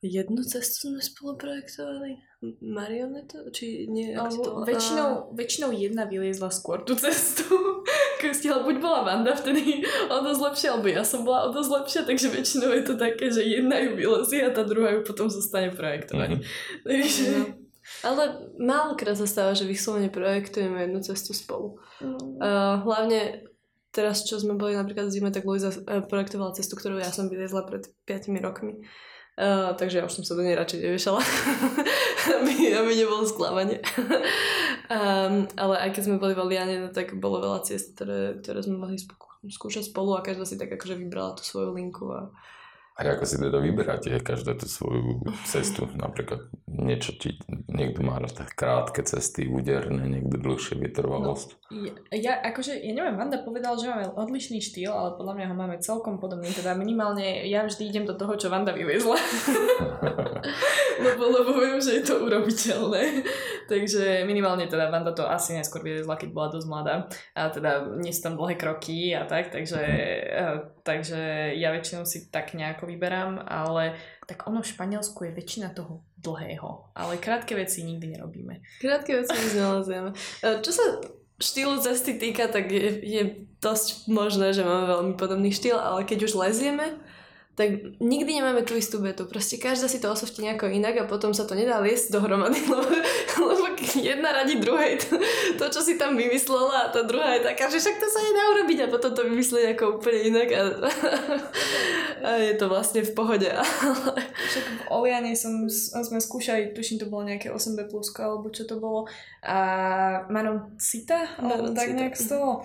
[0.00, 2.31] jednu cestu sme spolu projektovali.
[2.58, 3.46] Marioneto?
[3.54, 4.18] Či nie?
[4.18, 7.46] Alebo väčšinou, väčšinou jedna vyliezla skôr tú cestu.
[8.22, 12.00] Keď buď bola Vanda vtedy o dosť lepšia, alebo ja som bola o dosť lepšia,
[12.02, 15.70] takže väčšinou je to také, že jedna ju vylezie a tá druhá ju potom zostane
[15.70, 16.42] projektovať.
[16.42, 16.82] Mm-hmm.
[16.82, 17.24] Takže...
[17.30, 17.62] No.
[18.02, 18.22] Ale
[18.62, 21.82] málokrát sa stáva, že vyslovene projektujeme jednu cestu spolu.
[21.98, 22.38] Mm.
[22.38, 23.42] Uh, hlavne
[23.90, 27.26] teraz, čo sme boli napríklad v zime, tak Luisa uh, projektovala cestu, ktorú ja som
[27.26, 28.86] vyliezla pred 5 rokmi.
[29.78, 31.20] Takže ja už som sa do nej radšej neviešala,
[32.36, 33.80] aby, aby nebolo sklamanie.
[34.92, 38.60] um, ale aj keď sme boli v Aliane, no, tak bolo veľa ciest, ktoré, ktoré
[38.60, 39.00] sme mohli
[39.48, 42.28] skúšať spolu a každá si tak akože vybrala tú svoju linku a,
[42.92, 45.88] A ako si teda vyberáte každá tú svoju cestu?
[45.96, 47.40] Napríklad niečo ti,
[47.72, 51.48] niekto má tak krátke cesty, úderné, niekto dlhšie vytrvalosť.
[51.72, 55.56] No, ja, akože, ja neviem, Vanda povedal, že máme odlišný štýl, ale podľa mňa ho
[55.56, 56.52] máme celkom podobný.
[56.52, 59.16] Teda minimálne ja vždy idem do toho, čo Vanda vyviezla.
[61.08, 63.24] lebo, lebo viem, že je to urobiteľné.
[63.72, 66.94] Takže minimálne teda Vanda to asi neskôr vyviezla, keď bola dosť mladá.
[67.32, 72.28] A teda nie sú tam dlhé kroky a tak, takže, eh, takže ja väčšinou si
[72.30, 77.82] tak nejako vyberám, ale tak ono v Španielsku je väčšina toho dlhého, ale krátke veci
[77.82, 78.62] nikdy nerobíme.
[78.78, 80.10] Krátke veci my znalezieme.
[80.62, 80.84] Čo sa
[81.42, 83.22] štýlu cesty týka, tak je, je
[83.58, 86.94] dosť možné, že máme veľmi podobný štýl, ale keď už lezieme,
[87.52, 89.28] tak nikdy nemáme tú istú betu.
[89.28, 92.88] Proste každá si to osoftí nejako inak a potom sa to nedá liesť dohromady, lebo,
[93.36, 95.20] lebo jedna radí druhej to,
[95.60, 98.42] to, čo si tam vymyslela a tá druhá je taká, že však to sa nedá
[98.56, 100.62] urobiť a potom to vymyslí nejako úplne inak a,
[102.28, 103.50] a je to vlastne v pohode.
[104.52, 108.80] Však v Oliane som, sme skúšali, tuším to bolo nejaké 8B plusko alebo čo to
[108.80, 109.04] bolo
[109.42, 109.58] a
[110.30, 112.62] Manon Cita, alebo tak nejak z toho.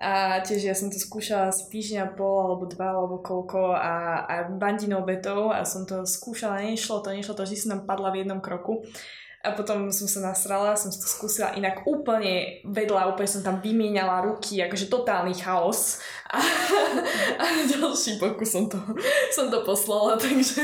[0.00, 4.34] A tiež ja som to skúšala asi týždňa pol, alebo dva, alebo koľko a, a
[4.48, 8.24] bandinou betou a som to skúšala, nešlo to, nešlo to, vždy som tam padla v
[8.24, 8.80] jednom kroku.
[9.40, 14.20] A potom som sa nasrala, som to skúsila inak úplne vedľa, úplne som tam vymieniala
[14.24, 16.00] ruky, akože totálny chaos.
[16.28, 16.40] A,
[17.40, 18.76] a ďalší pokus som to,
[19.32, 20.60] som to poslala, takže,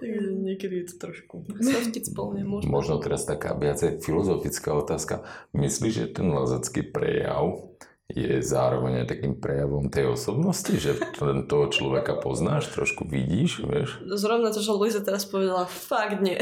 [0.00, 2.68] takže niekedy je to trošku softiť spolu nemôžem.
[2.68, 5.24] Možno teraz taká viacej filozofická otázka.
[5.52, 11.66] Myslíš, že ten lezecký prejav je zároveň aj takým prejavom tej osobnosti, že ten toho
[11.66, 13.98] človeka poznáš, trošku vidíš, vieš?
[14.14, 16.38] Zrovna to, čo Luisa teraz povedala, fakt nie.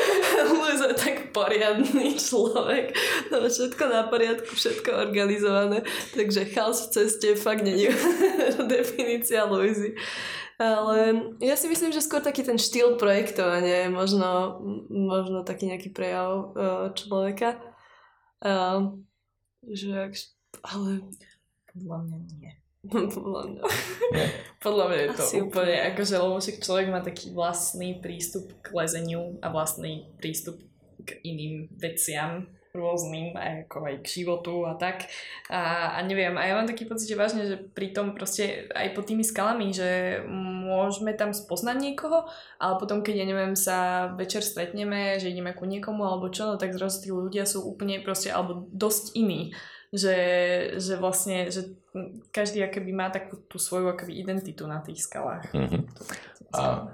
[0.62, 2.94] Luisa je tak poriadný človek,
[3.34, 5.82] no všetko na poriadku, všetko organizované,
[6.14, 7.92] takže chaos v ceste fakt nie je
[8.78, 9.98] definícia Luisy.
[10.58, 14.58] Ale ja si myslím, že skôr taký ten štýl projektovania je možno,
[14.90, 17.62] možno taký nejaký prejav uh, človeka.
[18.42, 18.98] Uh,
[19.66, 20.14] že ak
[20.68, 20.90] ale
[21.72, 22.52] podľa mňa nie.
[23.16, 23.62] podľa mňa.
[24.62, 25.86] podľa mňa je to Asi úplne, úplne.
[25.92, 30.62] akože lebo však človek má taký vlastný prístup k lezeniu a vlastný prístup
[31.02, 32.46] k iným veciam
[32.78, 35.10] rôznym, aj ako aj k životu a tak.
[35.50, 38.94] A, a neviem, a ja mám taký pocit, že vážne, že pri tom proste aj
[38.94, 40.22] pod tými skalami, že
[40.68, 42.28] môžeme tam spoznať niekoho,
[42.60, 46.60] ale potom, keď, ja neviem, sa večer stretneme, že ideme ku niekomu alebo čo, no
[46.60, 49.56] tak zrazu tí ľudia sú úplne proste, alebo dosť iní
[49.88, 50.16] že,
[50.76, 51.76] že vlastne, že
[52.30, 55.48] každý akoby má takú tú svoju akoby identitu na tých skalách.
[55.56, 55.82] Mm-hmm.
[56.52, 56.92] A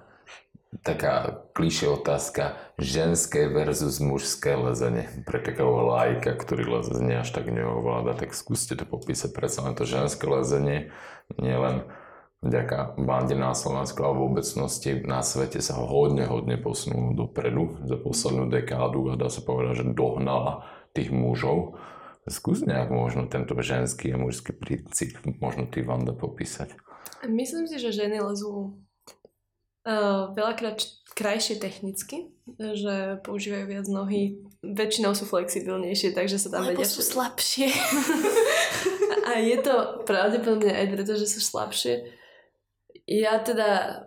[0.83, 5.07] taká klišé otázka, ženské versus mužské lezenie.
[5.27, 9.31] Pre takého lajka, ktorý lezenie až tak neovláda, tak skúste to popísať.
[9.31, 10.91] Predsa len to ženské lezenie,
[11.39, 11.87] nielen
[12.45, 17.97] vďaka bande na Slovensku a v obecnosti na svete sa hodne, hodne posunulo dopredu za
[17.97, 21.81] poslednú dekádu a dá sa povedať, že dohnala tých mužov
[22.25, 26.73] Skús nejak možno tento ženský a mužský princíp, možno ty Vanda popísať.
[27.29, 28.81] Myslím si, že ženy lezú
[29.85, 30.81] uh, veľakrát
[31.13, 36.91] krajšie technicky, že používajú viac nohy, väčšinou sú flexibilnejšie, takže sa tam Lebo vedia...
[36.91, 37.69] sú slabšie.
[39.29, 42.09] a je to pravdepodobne aj preto, že sú slabšie.
[43.05, 44.01] Ja teda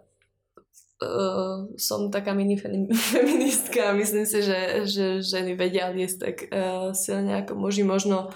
[1.02, 2.58] uh, som taká mini
[3.14, 7.84] feministka a myslím si, že, že ženy vedia liesť tak uh, silne ako muži.
[7.86, 8.30] Možno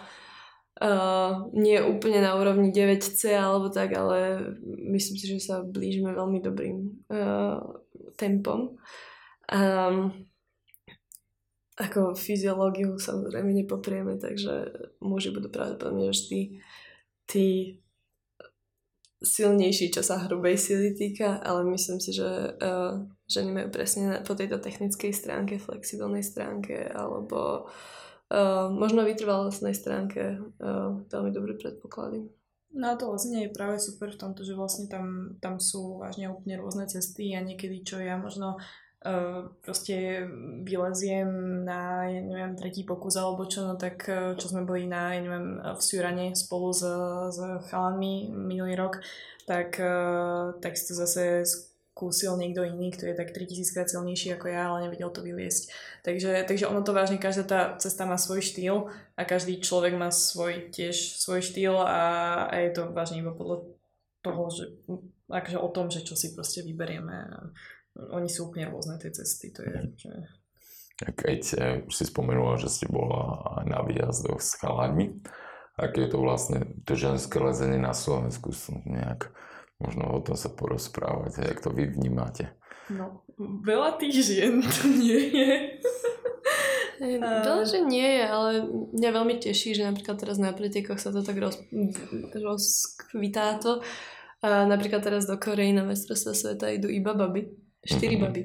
[0.82, 6.40] uh, nie úplne na úrovni 9C alebo tak, ale myslím si, že sa blížime veľmi
[6.42, 6.78] dobrým
[7.10, 7.58] uh,
[8.18, 8.78] tempom.
[9.52, 10.14] Um,
[11.82, 14.70] ako fyziológiu samozrejme nepoprieme, takže
[15.02, 16.62] muži budú pravdepodobne vždy
[17.26, 17.81] tí
[19.22, 22.26] silnejší, čo sa hrubej sily týka, ale myslím si, že
[22.58, 27.70] uh, ženy majú presne po tejto technickej stránke, flexibilnej stránke alebo
[28.34, 32.26] uh, možno vytrvalostnej stránke uh, veľmi dobré predpoklady.
[32.72, 36.32] No a to vlastne je práve super v tomto, že vlastne tam, tam sú vážne
[36.32, 38.58] úplne rôzne cesty a niekedy, čo ja možno
[39.66, 40.30] proste
[40.62, 41.30] vyleziem
[41.66, 45.22] na, ja neviem, tretí pokus alebo čo, no tak uh, čo sme boli na, ja
[45.26, 46.86] neviem, v Syrane spolu s,
[47.34, 47.40] s
[47.74, 49.02] chalanmi minulý rok,
[49.50, 51.50] tak, uh, tak si to zase
[51.98, 55.74] skúsil niekto iný, kto je tak 3000 krát silnejší ako ja, ale nevedel to vyliesť.
[56.06, 60.14] Takže, takže ono to vážne, každá tá cesta má svoj štýl a každý človek má
[60.14, 62.02] svoj tiež svoj štýl a,
[62.50, 63.66] a je to vážne iba podľa
[64.22, 64.66] toho, že
[65.26, 67.28] akože o tom, že čo si proste vyberieme
[67.96, 69.52] oni sú úplne rôzne tie cesty.
[69.56, 69.92] To je, mhm.
[69.98, 70.12] že...
[71.02, 75.18] Keď eh, si spomenula, že ste bola na výjazdoch s chalami,
[75.80, 78.54] aké je to vlastne to ženské lezenie na Slovensku?
[78.54, 79.34] Sú nejak
[79.82, 82.54] možno o tom sa porozprávať, jak to vy vnímate.
[82.94, 85.52] No, veľa tých žien tu nie je.
[87.02, 88.52] Veľa, že nie je, ale
[88.94, 91.58] mňa veľmi teší, že napríklad teraz na pretekoch sa to tak roz,
[92.30, 93.82] rozkvitá to.
[94.46, 97.58] A napríklad teraz do Korei na mestrovstva sveta idú iba baby.
[97.82, 98.26] Štyri mm-hmm.
[98.30, 98.44] baby.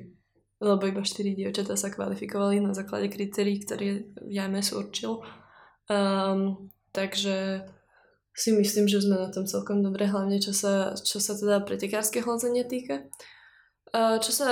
[0.57, 5.20] Lebo iba štyri dievčatá sa kvalifikovali na základe kritérií, ktoré JMS určil.
[5.92, 7.68] Um, takže
[8.33, 12.25] si myslím, že sme na tom celkom dobre, hlavne čo sa, čo sa teda pretekárske
[12.25, 13.05] hlazenia týka.
[13.92, 14.51] Uh, čo sa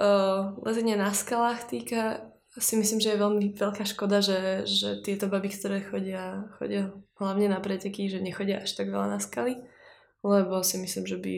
[0.00, 2.24] uh, lezenia na skalách týka,
[2.56, 6.90] si myslím, že je veľmi veľká škoda, že, že tieto baby, ktoré chodia, chodia
[7.20, 9.60] hlavne na preteky, že nechodia až tak veľa na skaly,
[10.24, 11.34] lebo si myslím, že by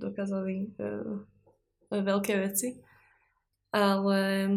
[0.00, 1.20] dokázali uh,
[1.90, 2.78] veľké veci.
[3.74, 4.48] Ale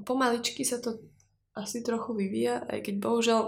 [0.00, 0.96] pomaličky sa to
[1.52, 3.40] asi trochu vyvíja, aj keď bohužiaľ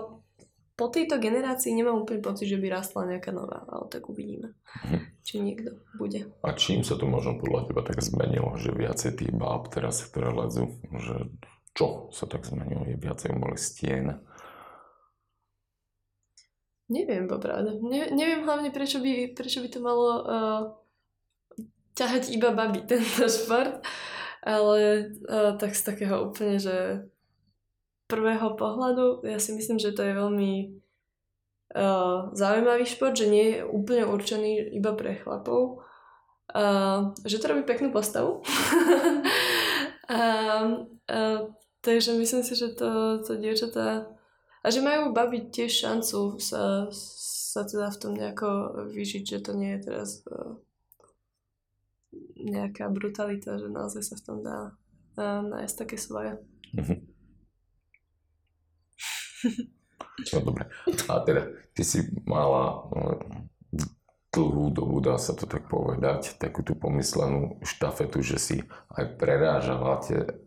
[0.74, 5.22] po tejto generácii nemám úplne pocit, že by rastla nejaká nová, ale tak uvidíme, hm.
[5.22, 6.26] či niekto bude.
[6.42, 10.34] A čím sa to možno podľa teba tak zmenilo, že viacej tých báb teraz, ktoré
[10.34, 11.30] lezú, že
[11.78, 14.06] čo sa tak zmenilo, je viacej umelých stien?
[16.90, 17.80] Neviem, popravde.
[17.80, 20.62] Ne, neviem hlavne, prečo by, prečo by to malo uh,
[21.94, 23.82] ťahať iba baby, tento šport.
[24.44, 27.08] Ale uh, tak z takého úplne, že
[28.04, 30.52] prvého pohľadu ja si myslím, že to je veľmi
[31.72, 35.80] uh, zaujímavý šport, že nie je úplne určený iba pre chlapov.
[36.52, 38.44] Uh, že to robí peknú postavu.
[40.12, 41.40] uh, uh,
[41.80, 44.12] takže myslím si, že to, to dievčatá
[44.64, 48.48] a že majú babiť tiež šancu sa, sa teda v tom nejako
[48.92, 50.56] vyžiť, že to nie je teraz uh,
[52.44, 54.58] nejaká brutalita, že naozaj sa v tom dá
[55.16, 56.36] uh, nájsť také svoje.
[56.76, 56.98] Mm-hmm.
[60.32, 60.64] No dobre.
[61.10, 63.18] A teda, ty si mala no,
[64.32, 68.56] dlhú dobu, dá sa to tak povedať, takú tú pomyslenú štafetu, že si
[68.94, 70.44] aj prerážala tie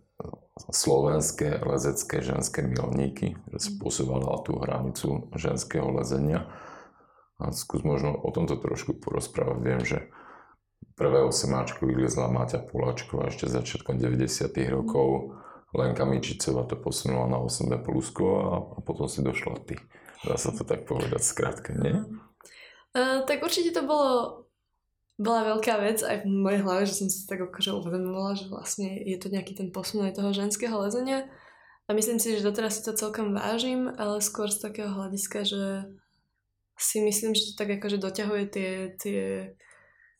[0.73, 6.49] slovenské lezecké ženské milníky, že si posúvala tú hranicu ženského lezenia.
[7.37, 9.57] A skús možno o tomto trošku porozprávať.
[9.61, 10.09] Viem, že
[10.97, 14.49] prvé osemáčko vyliezla Máťa Polačková ešte začiatkom 90.
[14.73, 15.37] rokov
[15.77, 19.77] Lenka Mičicová to posunula na 8B plusko a, a potom si došla ty.
[20.25, 22.01] Dá sa to tak povedať skrátke, nie?
[22.97, 24.43] Uh, tak určite to bolo
[25.17, 29.01] bola veľká vec aj v mojej hlave, že som si tak akože uvedomila, že vlastne
[29.01, 31.25] je to nejaký ten posun aj toho ženského lezenia.
[31.89, 35.89] A myslím si, že doteraz si to celkom vážim, ale skôr z takého hľadiska, že
[36.77, 39.21] si myslím, že to tak akože doťahuje tie, tie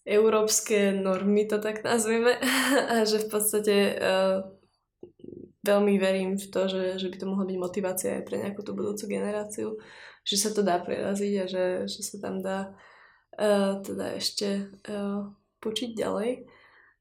[0.07, 2.39] európske normy, to tak nazvime.
[2.91, 4.47] A že v podstate uh,
[5.67, 8.71] veľmi verím v to, že, že by to mohla byť motivácia aj pre nejakú tú
[8.71, 9.75] budúcu generáciu,
[10.23, 12.71] že sa to dá preraziť a že, že sa tam dá
[13.35, 15.27] uh, teda ešte uh,
[15.59, 16.47] počiť ďalej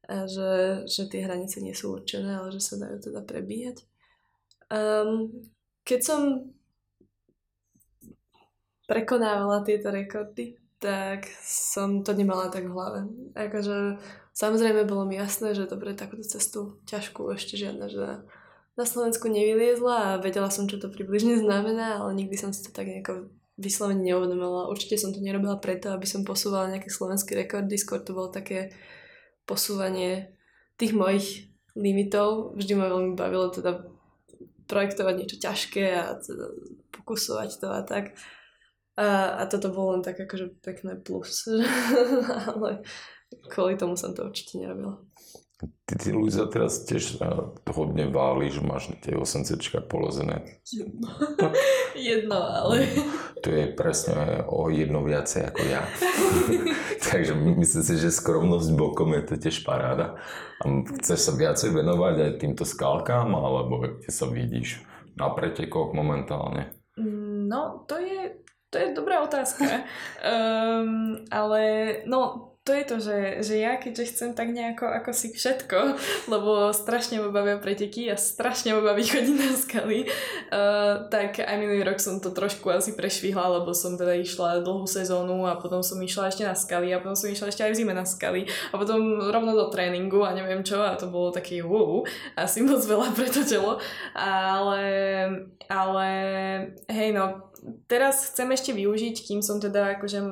[0.06, 0.52] a že,
[0.86, 3.86] že tie hranice nie sú určené, ale že sa dajú teda prebíjať.
[4.70, 5.30] Um,
[5.86, 6.20] keď som
[8.86, 13.00] prekonávala tieto rekordy, tak som to nemala tak v hlave.
[13.32, 13.96] Akože,
[14.36, 18.06] samozrejme bolo mi jasné, že dobre, takúto cestu ťažkú ešte žiadna, že
[18.76, 22.70] na Slovensku nevyliezla a vedela som, čo to približne znamená, ale nikdy som si to
[22.70, 24.68] tak nejako vyslovene neuvedomila.
[24.68, 28.76] Určite som to nerobila preto, aby som posúvala nejaké slovenské rekordy, skôr to bolo také
[29.48, 30.36] posúvanie
[30.76, 32.52] tých mojich limitov.
[32.52, 33.80] Vždy ma veľmi bavilo teda
[34.68, 36.52] projektovať niečo ťažké a teda
[36.92, 38.12] pokusovať to a tak.
[38.96, 41.44] A, a toto bolo len tak akože pekné plus.
[42.52, 42.80] ale
[43.52, 45.00] kvôli tomu som to určite nerobila.
[45.88, 47.16] Ty, ty Luisa, teraz tiež
[47.64, 49.48] hodne váliš, máš tie 8
[49.88, 50.60] polozené.
[50.68, 51.08] Jedno.
[51.96, 52.84] jedno, ale...
[53.40, 55.80] To je presne o jedno viacej ako ja.
[57.08, 60.20] Takže myslím si, že skromnosť bokom je to tiež paráda.
[60.60, 60.64] A
[61.00, 64.84] chceš sa viacej venovať aj týmto skalkám, alebo kde sa vidíš
[65.16, 66.76] na pretekoch momentálne?
[67.48, 68.44] No, to je,
[68.76, 69.64] to je dobrá otázka.
[70.20, 71.62] um, ale
[72.04, 75.78] no, to je to, že, že ja keďže chcem tak nejako ako si všetko,
[76.32, 79.98] lebo strašne ma bavia preteky a strašne ma baví chodiť na skaly,
[80.50, 84.82] uh, tak aj minulý rok som to trošku asi prešvihla, lebo som teda išla dlhú
[84.82, 87.78] sezónu a potom som išla ešte na skaly a potom som išla ešte aj v
[87.78, 91.62] zime na skaly a potom rovno do tréningu a neviem čo a to bolo taký
[91.62, 92.02] wow,
[92.34, 93.78] asi moc veľa pre to telo,
[94.18, 94.82] ale,
[95.70, 96.08] ale
[96.90, 97.45] hej no,
[97.86, 100.22] teraz chcem ešte využiť, kým som teda akože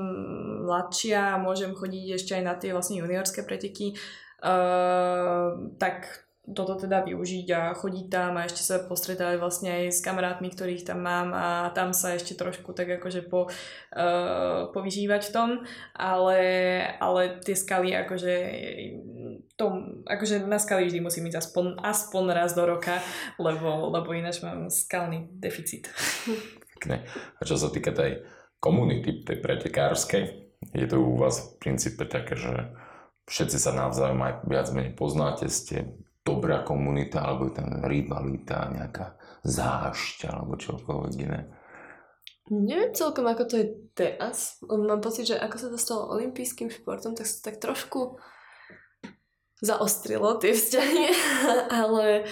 [0.64, 3.94] mladšia a môžem chodiť ešte aj na tie vlastne juniorské preteky,
[4.42, 10.05] uh, tak toto teda využiť a chodiť tam a ešte sa postretávať vlastne aj s
[10.05, 15.33] kamarátmi, ktorých tam mám a tam sa ešte trošku tak akože po, uh, povyžívať v
[15.33, 15.51] tom,
[15.97, 16.40] ale,
[17.01, 18.35] ale tie skaly akože
[19.57, 23.01] tom, akože na skaly vždy musím ísť aspoň, aspoň raz do roka,
[23.40, 25.88] lebo, lebo ináč mám skalný deficit.
[26.85, 27.09] Pekne.
[27.40, 28.20] A čo sa týka tej
[28.61, 30.25] komunity, tej pretekárskej,
[30.77, 32.77] je to u vás v princípe také, že
[33.25, 39.16] všetci sa navzájom aj viac menej poznáte, ste dobrá komunita, alebo je tam rivalita, nejaká
[39.49, 41.49] zášť, alebo čokoľvek iné.
[42.53, 43.66] Neviem celkom, ako to je
[43.97, 44.61] teraz.
[44.68, 48.20] Mám pocit, že ako sa to stalo olympijským športom, tak sa tak trošku
[49.64, 51.05] zaostrilo tie vzťahy,
[51.81, 52.29] ale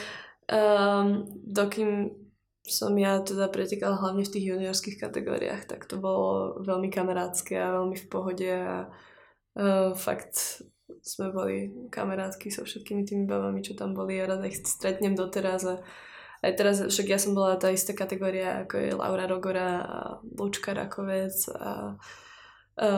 [0.52, 2.21] um, dokým
[2.62, 7.74] som ja teda pretekala hlavne v tých juniorských kategóriách, tak to bolo veľmi kamarátske a
[7.82, 8.86] veľmi v pohode a
[9.58, 10.62] uh, fakt
[11.02, 15.66] sme boli kamarátky so všetkými tými babami, čo tam boli a rada ich stretnem doteraz
[15.66, 15.74] a
[16.42, 20.74] aj teraz, však ja som bola tá istá kategória, ako je Laura Rogora a Lučka
[20.74, 21.94] Rakovec a,
[22.82, 22.88] a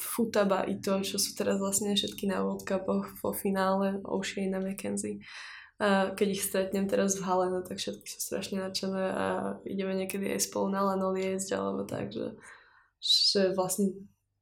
[0.00, 4.60] Futaba i to, čo sú teraz vlastne všetky na World Cupoch vo finále O'Shea na
[4.60, 5.20] McKenzie.
[5.82, 9.26] A keď ich stretnem teraz v hale, no tak všetky sú strašne nadšené a
[9.66, 12.38] ideme niekedy aj spolu na lanol jesť alebo tak, že,
[13.02, 13.90] že vlastne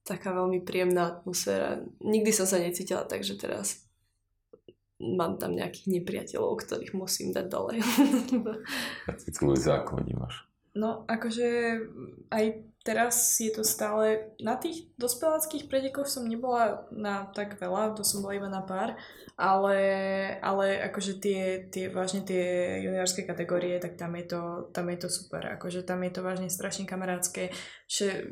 [0.05, 1.81] taká veľmi príjemná atmosféra.
[2.05, 3.89] Nikdy som sa necítila tak, že teraz
[5.01, 7.81] mám tam nejakých nepriateľov, ktorých musím dať dole.
[9.09, 10.47] A ty celú ako vnímaš?
[10.73, 11.81] No, akože
[12.33, 12.45] aj
[12.83, 14.35] teraz je to stále...
[14.43, 18.99] Na tých dospeláckých predekoch som nebola na tak veľa, to som bola iba na pár,
[19.39, 19.79] ale,
[20.43, 24.43] ale akože tie, tie, vážne tie juniorské kategórie, tak tam je, to,
[24.75, 27.55] tam je to super, akože tam je to vážne strašne kamarátske,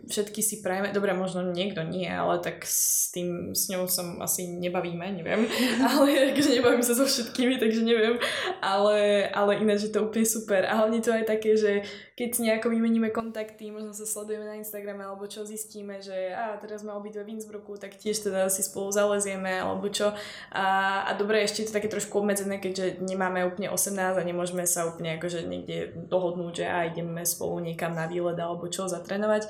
[0.09, 4.49] všetky si prajeme, dobre, možno niekto nie, ale tak s tým, s ňou som asi
[4.49, 5.45] nebavíme, neviem,
[5.89, 8.17] ale akože nebavím sa so všetkými, takže neviem,
[8.65, 10.65] ale, ale ináč je to úplne super.
[10.65, 11.85] A hlavne to aj také, že
[12.17, 16.57] keď si nejako vymeníme kontakty, možno sa sledujeme na Instagrame alebo čo zistíme, že a
[16.61, 20.13] teraz sme obidve v Innsbrucku, tak tiež teda si spolu zalezieme alebo čo.
[20.53, 20.71] A
[21.11, 24.87] a, dobre, ešte je to také trošku obmedzené, keďže nemáme úplne 18 a nemôžeme sa
[24.87, 29.50] úplne akože niekde dohodnúť, že a ideme spolu niekam na výlet alebo čo zatrénovať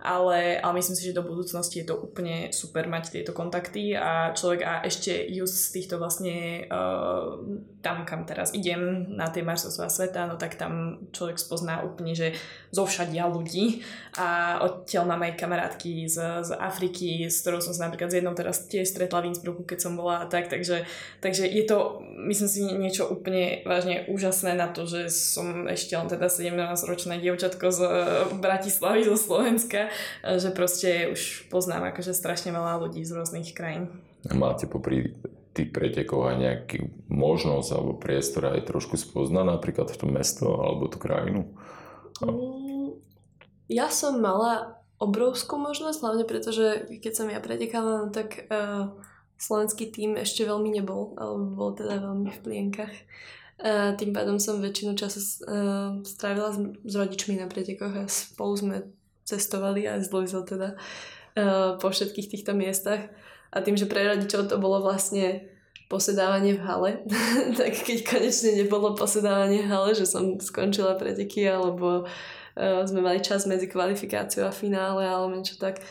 [0.00, 4.32] ale, ale myslím si, že do budúcnosti je to úplne super mať tieto kontakty a
[4.32, 7.36] človek a ešte ju z týchto vlastne uh,
[7.84, 12.32] tam, kam teraz idem na tie marsovstvá sveta, no tak tam človek spozná úplne, že
[12.72, 13.84] zo všadia ľudí.
[14.16, 18.32] A odtiaľ mám aj kamarátky z, z Afriky, s ktorou som sa napríklad z jednou
[18.32, 20.88] teraz tiež stretla v Innsbrucku, keď som bola a tak, takže,
[21.20, 26.08] takže je to, myslím si, niečo úplne vážne úžasné na to, že som ešte len
[26.08, 27.80] teda 17-ročné dievčatko z
[28.40, 29.89] Bratislavy, zo Slovenska
[30.22, 33.90] že proste už poznám akože strašne veľa ľudí z rôznych krajín.
[34.30, 35.16] Máte popri
[35.50, 36.76] tých pretekov aj nejaký
[37.10, 41.50] možnosť alebo priestor aj trošku spoznať napríklad v tom mesto alebo tú krajinu?
[42.22, 43.02] Mm,
[43.66, 48.92] ja som mala obrovskú možnosť, hlavne preto, že keď som ja pretekala, no tak uh,
[49.40, 52.94] slovenský tým ešte veľmi nebol, alebo bol teda veľmi v plienkach.
[53.60, 58.54] Uh, tým pádom som väčšinu času uh, strávila s, s rodičmi na pretekoch a spolu
[58.56, 58.76] sme
[59.30, 63.06] cestovali aj z Louisville teda uh, po všetkých týchto miestach.
[63.50, 65.46] A tým, že pre rodičov to bolo vlastne
[65.90, 66.90] posedávanie v hale,
[67.58, 73.18] tak keď konečne nebolo posedávanie v hale, že som skončila preteky alebo uh, sme mali
[73.18, 75.82] čas medzi kvalifikáciou a finále alebo niečo tak,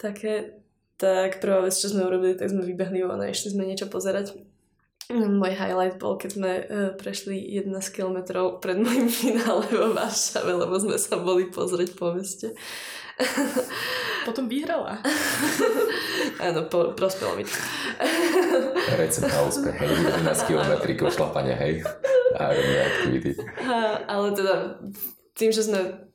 [0.00, 0.64] také,
[0.96, 4.49] tak prvá vec, čo sme urobili, tak sme vybehli von a išli sme niečo pozerať.
[5.10, 10.74] Môj highlight bol, keď sme uh, prešli 11 km pred môjim finále vo Varšave, lebo
[10.78, 12.54] sme sa boli pozrieť po meste.
[14.28, 15.02] Potom vyhrala.
[16.46, 17.58] Áno, po, prospelo mi to.
[18.96, 19.92] Recept na úspech, hej,
[20.24, 20.72] 11 km
[21.10, 21.84] šlapania, hej,
[22.38, 23.30] aerobné aktivity.
[24.08, 24.78] Ale teda
[25.34, 26.09] tým, že sme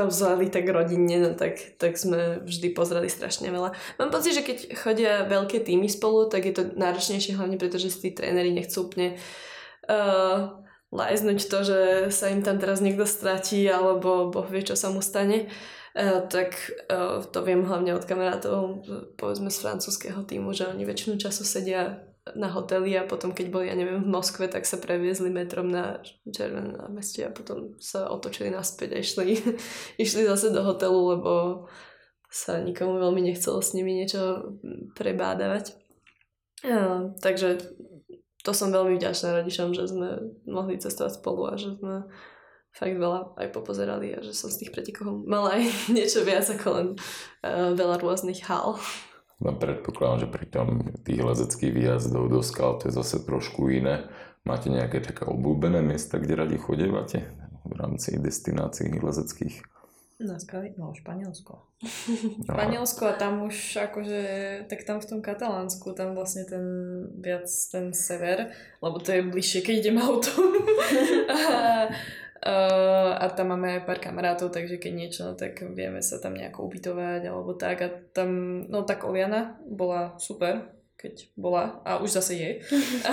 [0.00, 3.76] to vzali tak rodinne, no tak, tak sme vždy pozreli strašne veľa.
[4.00, 8.08] Mám pocit, že keď chodia veľké týmy spolu, tak je to náročnejšie hlavne pretože si
[8.08, 9.20] tí tréneri nechcú úplne
[9.92, 10.56] uh,
[10.88, 15.04] lajznúť to, že sa im tam teraz niekto stratí alebo boh vie, čo sa mu
[15.04, 15.52] stane.
[15.92, 16.56] Uh, tak
[16.88, 18.88] uh, to viem hlavne od kamarátov,
[19.20, 23.64] povedzme z francúzského týmu, že oni väčšinu času sedia na hoteli a potom keď boli,
[23.70, 28.50] ja neviem, v Moskve, tak sa previezli metrom na Červené námestie a potom sa otočili
[28.52, 29.38] naspäť a išli,
[30.04, 31.32] išli zase do hotelu, lebo
[32.30, 34.54] sa nikomu veľmi nechcelo s nimi niečo
[34.94, 35.74] prebádavať.
[36.62, 37.58] Ja, takže
[38.44, 42.06] to som veľmi vďačná rodičom, že sme mohli cestovať spolu a že sme
[42.70, 45.62] fakt veľa aj popozerali a že som z tých pretekov mala aj
[45.96, 46.88] niečo viac ako len
[47.42, 48.78] uh, veľa rôznych hal.
[49.40, 50.68] No predpokladám, že pri tom
[51.00, 54.04] tých lezeckých výjazdov do skal to je zase trošku iné.
[54.44, 57.24] Máte nejaké také obľúbené miesta, kde radi chodevate
[57.64, 59.64] v rámci destinácií lezeckých?
[60.20, 60.76] Na skaly?
[60.76, 61.64] No, Španielsko.
[62.44, 63.56] No, Španielsko a tam už
[63.88, 64.20] akože,
[64.68, 66.64] tak tam v tom Katalánsku, tam vlastne ten
[67.16, 68.52] viac ten sever,
[68.84, 70.60] lebo to je bližšie, keď idem autom.
[71.32, 71.88] a,
[72.40, 76.72] a, a tam máme pár kamarátov, takže keď niečo, no, tak vieme sa tam nejako
[76.72, 77.76] ubytovať alebo tak.
[77.84, 82.50] A tam, no tak Oliana bola super, keď bola a už zase je.
[83.04, 83.12] A,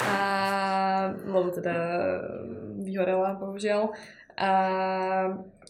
[0.08, 0.12] a
[1.12, 1.76] lebo teda
[2.80, 3.92] vyhorela, bohužiaľ.
[4.40, 4.50] A,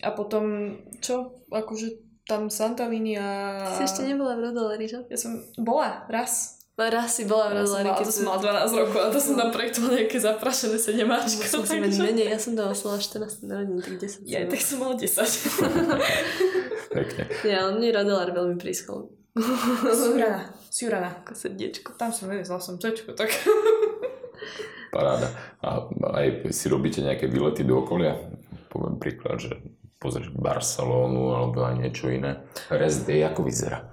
[0.02, 1.42] a potom, čo?
[1.50, 3.60] Akože tam Santalini a...
[3.60, 5.04] Ty si ešte nebola v Rodoleri, že?
[5.12, 6.63] Ja som bola raz.
[6.74, 9.94] Raz si bola v keď to som mala 12 rokov a to som tam projektovala
[9.94, 11.46] nejaké zaprašené sedemačko.
[11.46, 14.82] som si takže- menej, ja som tam oslala 14 narodín, tak 10 Ja, tak som
[14.82, 15.22] mala 10.
[16.90, 17.22] Pekne.
[17.46, 19.14] Ja, ale mne Rodelar veľmi príschol.
[19.38, 20.50] Siurana.
[20.66, 21.10] Siurana.
[21.22, 21.94] Ako srdiečko.
[21.94, 23.30] Tam som vyvezla som cečko, tak...
[24.94, 25.30] Paráda.
[25.62, 25.90] A
[26.22, 28.14] aj si robíte nejaké výlety do okolia?
[28.70, 29.58] Poviem príklad, že
[29.98, 32.46] pozrieš Barcelónu alebo aj niečo iné.
[32.70, 33.90] Rest day, ako vyzerá?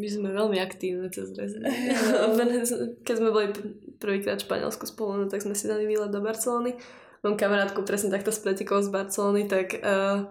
[0.00, 1.68] My sme veľmi aktívne cez rezervy.
[3.06, 3.52] Keď sme boli
[4.00, 6.80] prvýkrát v Španielsku spolu, no, tak sme si dali výlet do Barcelony.
[7.20, 10.24] Mám kamarátku presne takto s pretekou z Barcelony, tak uh,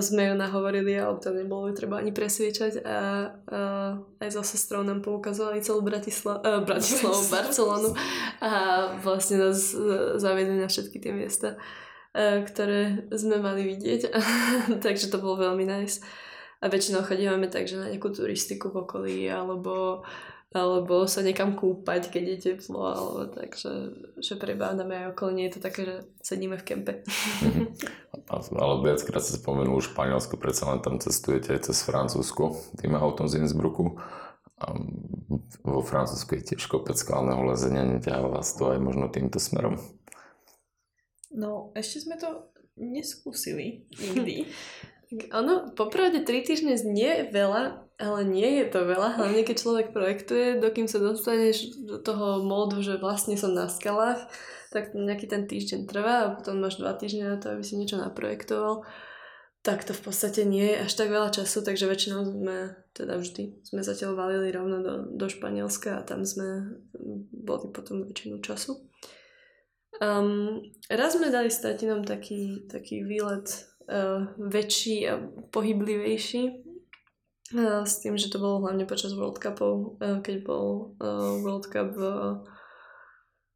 [0.00, 3.92] sme ju nahovorili, ale to nebolo ju treba ani presviečať a uh,
[4.24, 7.92] aj so sestrou nám poukazovali celú Bratisla- uh, Bratislavu, Barcelonu
[8.40, 8.52] a
[9.04, 9.76] vlastne nás
[10.16, 11.60] zaviedli na všetky tie miesta,
[12.16, 14.08] uh, ktoré sme mali vidieť.
[14.84, 16.00] Takže to bolo veľmi nice.
[16.58, 20.02] A väčšinou chodívame tak, že na nejakú turistiku v okolí, alebo,
[20.50, 25.38] alebo sa niekam kúpať, keď je teplo, alebo tak, že, že prebádame aj okolo.
[25.38, 26.92] Nie je to také, že sedíme v kempe.
[28.58, 33.38] Ale viackrát sa spomenul Španielsko, predsa len tam cestujete aj cez Francúzsko, tým autom z
[33.38, 33.94] Innsbrucku.
[34.58, 34.74] A
[35.62, 39.78] vo Francúzsku je tiež kopec skalného lezenia, neťahá vás to aj možno týmto smerom.
[41.30, 44.42] No, ešte sme to neskúsili nikdy.
[45.08, 49.86] Ono, popravde 3 týždne nie je veľa, ale nie je to veľa, hlavne keď človek
[49.96, 54.20] projektuje, dokým sa dostaneš do toho módu, že vlastne som na skalách,
[54.68, 57.96] tak nejaký ten týždeň trvá a potom máš 2 týždne na to, aby si niečo
[57.96, 58.84] naprojektoval.
[59.64, 63.64] Tak to v podstate nie je až tak veľa času, takže väčšinou sme, teda vždy,
[63.64, 66.78] sme zatiaľ valili rovno do, do Španielska a tam sme
[67.32, 68.76] boli potom väčšinu času.
[69.98, 73.50] Um, raz sme dali s tatinom taký, taký výlet
[74.36, 75.16] väčší a
[75.48, 76.68] pohyblivejší.
[77.48, 81.72] Uh, s tým, že to bolo hlavne počas World Cupov, uh, keď bol uh, World
[81.72, 82.04] Cup v,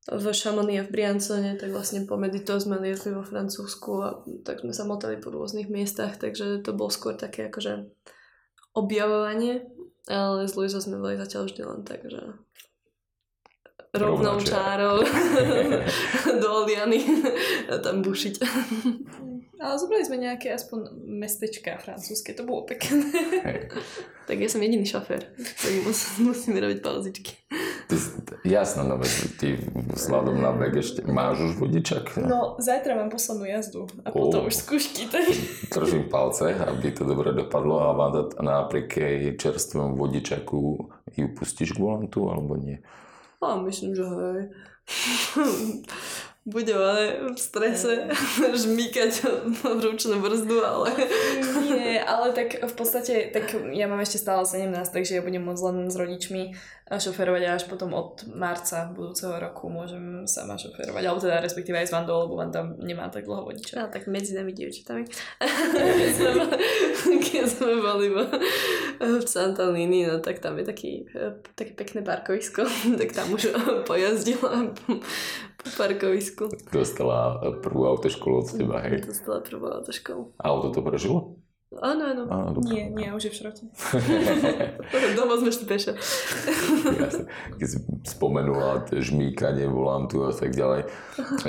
[0.08, 4.64] v Chamonix a v Briancone, tak vlastne pomedzi to sme liezli vo Francúzsku a tak
[4.64, 7.92] sme sa motali po rôznych miestach, takže to bolo skôr také akože
[8.72, 9.68] objavovanie,
[10.08, 12.32] ale s Luizou sme boli zatiaľ vždy len tak, že
[13.92, 15.04] rovnou čárou
[16.40, 17.04] do Oliany
[17.84, 18.34] tam bušiť.
[19.62, 23.06] Ale zobrali sme nejaké aspoň mestečka francúzske, to bolo pekné.
[23.46, 23.60] Hej.
[24.22, 27.42] Tak ja som jediný šofér, ktorý mus, musíme robiť pauzičky.
[27.90, 27.96] Ty,
[28.46, 29.02] jasno, no
[29.34, 29.58] ty
[29.98, 32.22] vzhľadom na vek ešte máš už vodičak.
[32.22, 34.48] No, zajtra mám poslednú jazdu a potom Ó.
[34.48, 35.10] už skúšky.
[35.10, 35.26] Tak...
[35.74, 40.58] Držím palce, aby to dobre dopadlo a Vanda napriek jej čerstvom vodičaku
[41.18, 42.78] ju pustíš k volantu alebo nie?
[43.42, 44.42] A myslím, že hej.
[46.42, 48.10] Budem ale v strese
[48.66, 49.22] žmýkať
[49.62, 50.90] ručnú brzdu, ale
[51.70, 55.62] Nie, ale tak v podstate, tak ja mám ešte stále 17, takže ja budem môcť
[55.70, 56.58] len s rodičmi
[56.90, 61.88] šoferovať a až potom od marca budúceho roku môžem sama šoferovať, alebo teda respektíve aj
[61.88, 63.78] s Vandou, lebo Vanda nemá tak dlho vodiča.
[63.78, 65.06] No, tak medzi nami dievčatami.
[67.32, 68.18] keď, sme boli, v,
[69.24, 72.66] Santalini, no tak tam je taký, eh, také pekné parkovisko,
[73.00, 73.54] tak tam už
[73.88, 74.74] pojazdila
[75.62, 76.44] po, parkovisku.
[76.74, 79.06] Dostala prvú autoškolu od teba, hej.
[79.06, 80.36] Dostala prvú autoškolu.
[80.42, 81.42] Auto to prežilo?
[81.80, 82.22] Áno, áno.
[82.28, 82.58] Áno.
[82.68, 83.64] Nie, nie, už je v šrote.
[85.16, 85.96] Doma sme šli pešo.
[87.56, 87.78] Keď si
[88.12, 90.92] spomenula žmýkanie volantu a tak ďalej.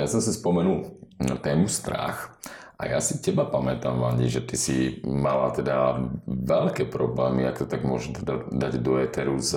[0.00, 2.40] Ja som si spomenul na tému strach.
[2.74, 7.70] A ja si teba pamätám, Vandi, že ty si mala teda veľké problémy, ako to
[7.70, 9.54] tak môžem teda dať do éteru s,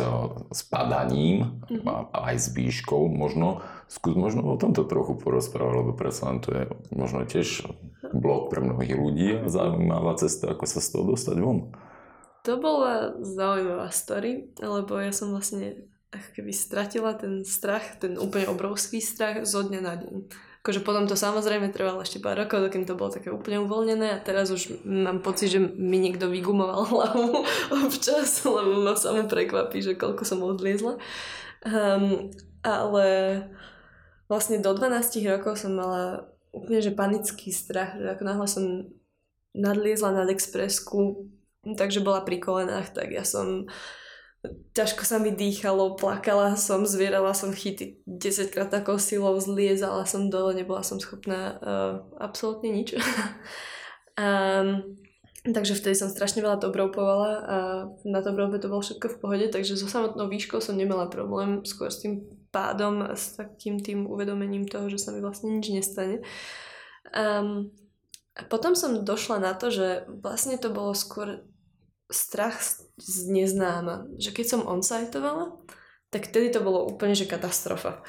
[0.54, 3.66] s padaním a, a aj s výškou možno.
[3.88, 7.72] Skús možno o tomto trochu porozprávať, lebo predsa len to je možno tiež
[8.12, 11.72] blok pre mnohých ľudí a zaujímavá cesta, ako sa z toho dostať von.
[12.44, 18.48] To bola zaujímavá story, lebo ja som vlastne ako keby stratila ten strach, ten úplne
[18.48, 20.16] obrovský strach zo dňa na deň.
[20.64, 24.24] akože potom to samozrejme trvalo ešte pár rokov, dokým to bolo také úplne uvoľnené a
[24.24, 27.44] teraz už mám pocit, že mi niekto vygumoval hlavu
[27.88, 31.00] občas, lebo ma samo prekvapí, že koľko som odliezla.
[31.68, 32.32] Um,
[32.64, 33.08] ale
[34.28, 38.66] vlastne do 12 rokov som mala úplne že panický strach, že ako náhle som
[39.58, 41.28] nadliezla nad expresku,
[41.64, 43.68] takže bola pri kolenách, tak ja som
[44.78, 50.30] ťažko sa mi dýchalo, plakala som, zvierala som chyty 10 krát takou silou, zliezala som
[50.30, 52.96] dole, nebola som schopná uh, absolútne nič.
[54.16, 54.96] um,
[55.54, 57.58] takže vtedy som strašne veľa dobroupovala a
[58.08, 61.92] na dobroupe to bolo všetko v pohode, takže so samotnou výškou som nemala problém, skôr
[61.92, 66.24] s tým pádom a s takým tým uvedomením toho, že sa mi vlastne nič nestane.
[67.14, 67.72] Um,
[68.38, 71.42] a potom som došla na to, že vlastne to bolo skôr
[72.08, 72.62] strach
[72.98, 74.08] z neznáma.
[74.22, 75.58] Že keď som onsajtovala,
[76.08, 78.06] tak vtedy to bolo úplne, že katastrofa.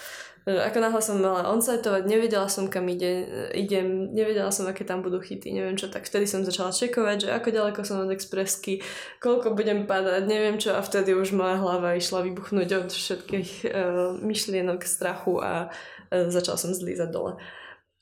[0.49, 5.21] Ako náhle som mala onsajtovať, nevedela som kam ide, idem, nevedela som, aké tam budú
[5.21, 8.81] chyty, neviem čo, tak vtedy som začala čekovať, že ako ďaleko som od expresky,
[9.21, 14.17] koľko budem padať, neviem čo a vtedy už moja hlava išla vybuchnúť od všetkých uh,
[14.25, 17.37] myšlienok, strachu a uh, začala som zlízať dole.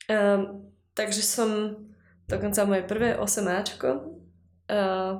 [0.07, 0.63] Uh,
[0.95, 1.75] takže som
[2.31, 3.89] dokonca moje prvé 8 Ačko
[4.71, 5.19] uh,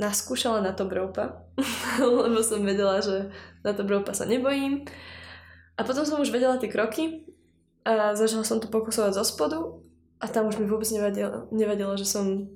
[0.00, 1.44] naskúšala na to broupa,
[2.00, 3.28] lebo som vedela, že
[3.60, 4.88] na to broupa sa nebojím.
[5.76, 7.28] A potom som už vedela tie kroky
[7.84, 9.60] a začala som to pokusovať zo spodu
[10.18, 12.48] a tam už mi vôbec nevadilo, nevadilo že som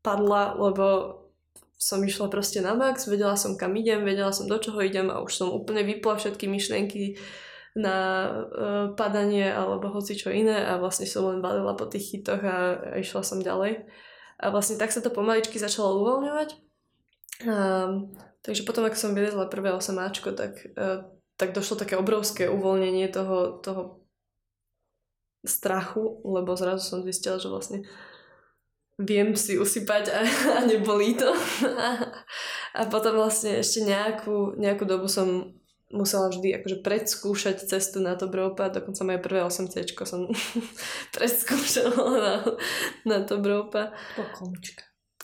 [0.00, 1.20] padla, lebo
[1.76, 5.20] som išla proste na max, vedela som kam idem, vedela som do čoho idem a
[5.20, 7.20] už som úplne vypla všetky myšlienky
[7.74, 7.96] na
[8.30, 12.56] uh, padanie alebo hoci čo iné a vlastne som len balila po tých chytoch a,
[12.78, 13.84] a išla som ďalej.
[14.38, 16.50] A vlastne tak sa to pomaličky začalo uvoľňovať.
[17.42, 18.14] Um,
[18.46, 19.98] takže potom, ako som vylezla prvé 8
[20.38, 21.02] tak, uh,
[21.36, 24.04] tak došlo také obrovské uvoľnenie toho, toho
[25.44, 27.78] strachu, lebo zrazu som zistila, že vlastne
[28.96, 30.20] viem si usypať a,
[30.56, 31.30] a nebolí to.
[31.74, 31.88] A,
[32.74, 35.52] a potom vlastne ešte nejakú, nejakú dobu som
[35.94, 40.26] musela vždy akože predskúšať cestu na to broupa, dokonca moje prvé 8 C som
[41.14, 42.34] predskúšala na,
[43.06, 43.94] na to broupa.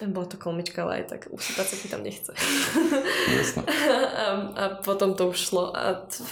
[0.00, 2.32] Bola to kolmička, ale aj tak usypať sa mi tam nechce.
[4.16, 4.26] a,
[4.56, 6.24] a potom to už šlo a t-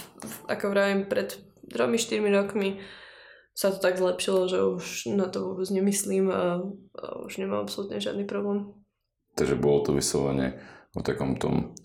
[0.49, 1.37] ako vravím, pred
[1.69, 2.81] 3-4 rokmi
[3.53, 6.63] sa to tak zlepšilo, že už na to vôbec nemyslím a,
[6.95, 8.73] a už nemám absolútne žiadny problém.
[9.37, 10.57] Takže bolo to vyslovene
[10.97, 11.77] o takom tom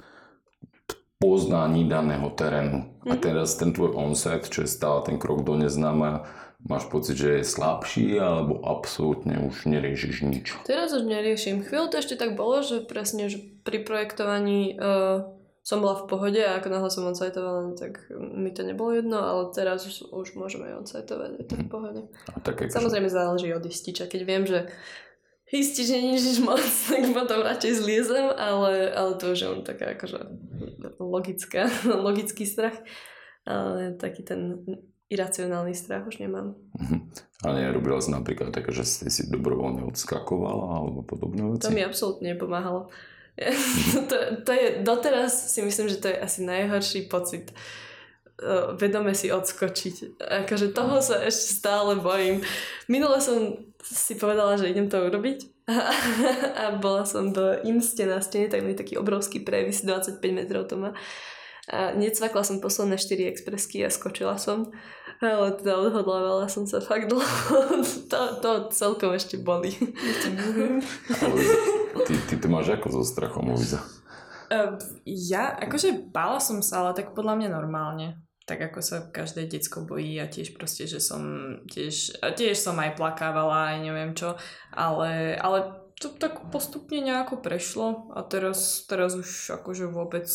[1.18, 2.78] poznaní daného terénu.
[2.78, 3.11] Mm-hmm.
[3.11, 3.22] A mhm.
[3.22, 6.28] teraz ten tvoj onset, čo je stále ten krok do neznáma,
[6.65, 10.47] máš pocit, že je slabší, alebo absolútne už neriešiš nič?
[10.65, 11.61] Teraz už neriešim.
[11.61, 15.29] Chvíľu to ešte tak bolo, že presne že pri projektovaní uh,
[15.65, 19.43] som bola v pohode a ako náhle som onsajtovala, tak mi to nebolo jedno, ale
[19.57, 21.73] teraz už, už môžeme onsajtovať, je to v mhm.
[21.73, 22.01] pohode.
[22.33, 24.09] A tak, Samozrejme záleží od ističa.
[24.09, 24.69] Keď viem, že
[25.49, 26.61] istí, že nič moc,
[26.91, 30.21] tak potom radšej zliezem, ale, ale to už je on taká akože
[31.01, 31.69] logická,
[32.09, 32.77] logický strach.
[33.45, 34.65] Ale taký ten
[35.12, 36.57] iracionálny strach už nemám.
[36.80, 37.12] Mhm.
[37.44, 41.68] Ale nerobila si napríklad také, že si si dobrovoľne odskakovala alebo podobné veci?
[41.68, 42.88] To mi absolútne nepomáhalo.
[44.11, 47.52] to, to je, doteraz si myslím, že to je asi najhorší pocit
[48.74, 50.18] vedome si odskočiť.
[50.18, 52.42] Akože toho sa ešte stále bojím.
[52.90, 55.68] Minule som si povedala, že idem to urobiť
[56.61, 60.76] a bola som v Imste na stene, tak mi taký obrovský previs, 25 metrov to
[60.80, 60.90] má.
[61.73, 64.69] A necvakla som posledné 4 expresky a skočila som.
[65.25, 67.25] Ale teda odhodlávala som sa fakt dlho.
[68.12, 69.73] to, to celkom ešte boli.
[72.05, 73.81] ty, ty to máš ako so strachom, Luisa?
[74.53, 74.77] Uh,
[75.09, 79.89] ja, akože bála som sa, ale tak podľa mňa normálne tak ako sa každé decko
[79.89, 84.37] bojí a tiež proste, že som tiež, tiež som aj plakávala aj neviem čo,
[84.69, 90.28] ale, ale to tak postupne nejako prešlo a teraz, teraz už akože vôbec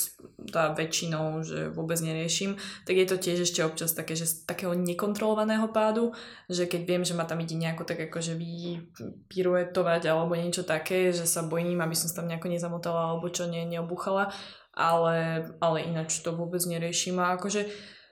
[0.49, 2.57] tá väčšinou, že vôbec neriešim,
[2.89, 6.17] tak je to tiež ešte občas také, že z takého nekontrolovaného pádu,
[6.49, 11.29] že keď viem, že ma tam ide nejako tak akože vypiruetovať alebo niečo také, že
[11.29, 14.33] sa bojím, aby som sa tam nejako nezamotala alebo čo ne, neobuchala,
[14.73, 17.21] ale, ale ináč to vôbec neriešim.
[17.21, 17.69] A akože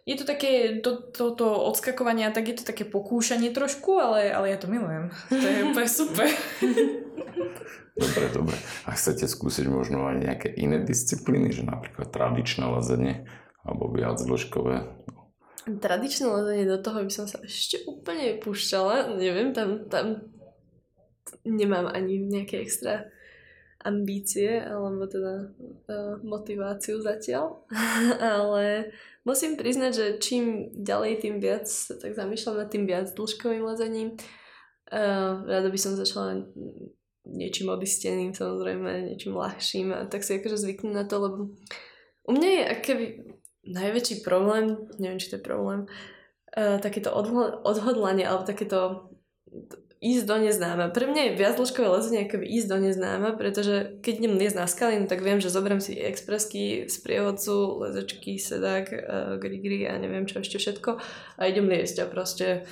[0.08, 4.58] je to také, to, toto odskakovanie, tak je to také pokúšanie trošku, ale, ale ja
[4.58, 5.12] to milujem.
[5.28, 6.28] To je úplne super.
[7.98, 8.56] Dobre, dobre.
[8.88, 13.28] A chcete skúsiť možno aj nejaké iné disciplíny, že napríklad tradičné lezenie
[13.68, 14.88] alebo viac dĺžkové?
[15.68, 19.20] Tradičné lezenie, do toho by som sa ešte úplne púšťala.
[19.20, 20.24] Neviem, tam, tam
[21.44, 23.12] nemám ani nejaké extra
[23.84, 27.68] ambície, alebo teda uh, motiváciu zatiaľ.
[28.40, 28.96] Ale
[29.28, 34.16] musím priznať, že čím ďalej, tým viac tak zamýšľam nad tým viac dĺžkovým lezením.
[34.88, 36.48] Uh, rada by som začala
[37.28, 41.52] niečím odisteným, samozrejme, niečím ľahším a tak si akože zvyknú na to, lebo
[42.24, 43.06] u mňa je akéby
[43.68, 45.92] najväčší problém, neviem, či to je problém,
[46.56, 47.12] uh, takéto
[47.68, 49.12] odhodlanie alebo takéto
[49.98, 50.94] ísť do neznáma.
[50.94, 54.68] Pre mňa je viac dĺžkové lezenie ako ísť do neznáma, pretože keď idem liesť na
[54.70, 59.00] skaly, no tak viem, že zoberiem si expresky z prievodcu, lezečky, sedák, uh,
[59.42, 61.02] grigri a neviem čo ešte všetko
[61.38, 62.70] a idem liesť a proste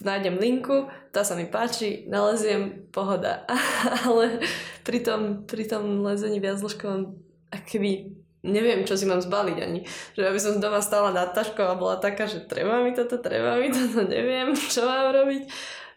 [0.00, 3.44] nájdem linku, tá sa mi páči, naleziem, pohoda.
[4.08, 4.40] Ale
[4.82, 7.12] pri tom, pri tom lezení viac dĺžkovom
[7.52, 9.80] akoby neviem, čo si mám zbaliť ani.
[10.16, 13.56] Že aby som doma stála nad taškou a bola taká, že treba mi toto, treba
[13.56, 15.44] mi toto, neviem, čo mám robiť.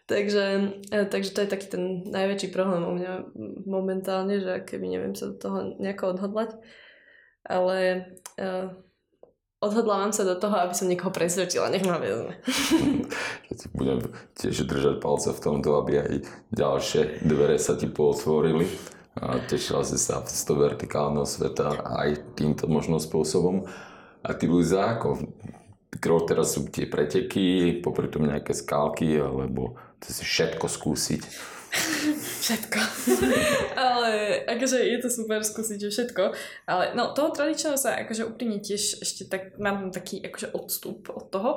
[0.08, 0.44] Takže,
[0.88, 3.12] e, takže to je taký ten najväčší problém u mňa
[3.68, 6.56] momentálne, že keby neviem sa do toho nejako odhodlať.
[7.48, 8.72] Ale uh,
[9.60, 12.38] odhodlávam sa do toho, aby som niekoho presvedčila, nech ma vezme.
[13.78, 14.04] Budem
[14.38, 16.12] tiež držať palce v tomto, aby aj
[16.54, 18.68] ďalšie dvere sa ti pootvorili
[19.18, 23.66] a tešila si sa z toho vertikálneho sveta aj týmto možno spôsobom.
[24.22, 25.18] A ty Luisa, ako
[25.96, 31.22] krok teraz sú tie preteky, popri tom nejaké skálky, alebo chce si všetko skúsiť?
[32.44, 32.80] všetko.
[33.88, 34.10] ale
[34.48, 36.22] akože je to super skúsiť všetko.
[36.68, 41.28] Ale no toho tradičného sa akože úprimne tiež ešte tak mám taký akože odstup od
[41.28, 41.50] toho.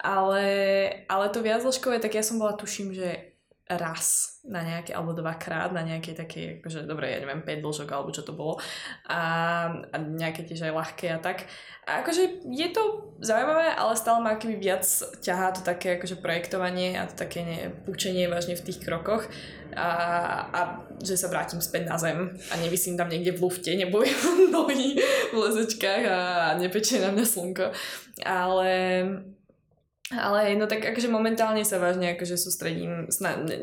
[0.00, 0.44] Ale,
[1.08, 3.37] ale to viacložkové, tak ja som bola tuším, že
[3.68, 8.08] raz na nejaké, alebo dvakrát na nejakej takej, akože, dobre, ja neviem, 5 dlžok, alebo
[8.08, 8.56] čo to bolo.
[9.04, 9.20] A,
[9.92, 11.44] a nejaké tiež aj ľahké a tak.
[11.84, 14.88] A akože je to zaujímavé, ale stále ma akoby viac
[15.20, 19.28] ťahá to také akože projektovanie a to také ne, učenie vážne v tých krokoch.
[19.76, 19.88] A,
[20.48, 20.60] a
[21.04, 24.96] že sa vrátim späť na zem a nevysím tam niekde v lufte, nebojím nohy
[25.32, 26.18] v lezečkách a
[26.56, 27.66] nepečie na mňa slnko.
[28.24, 28.70] Ale
[30.08, 33.04] ale no tak akože momentálne sa vážne akože sústredím,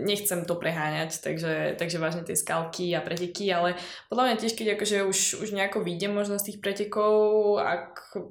[0.05, 3.73] nechcem to preháňať, takže, takže vážne tie skalky a preteky, ale
[4.13, 8.21] podľa mňa tiež, keď akože už, už nejako vyjdem možno z tých pretekov, ak,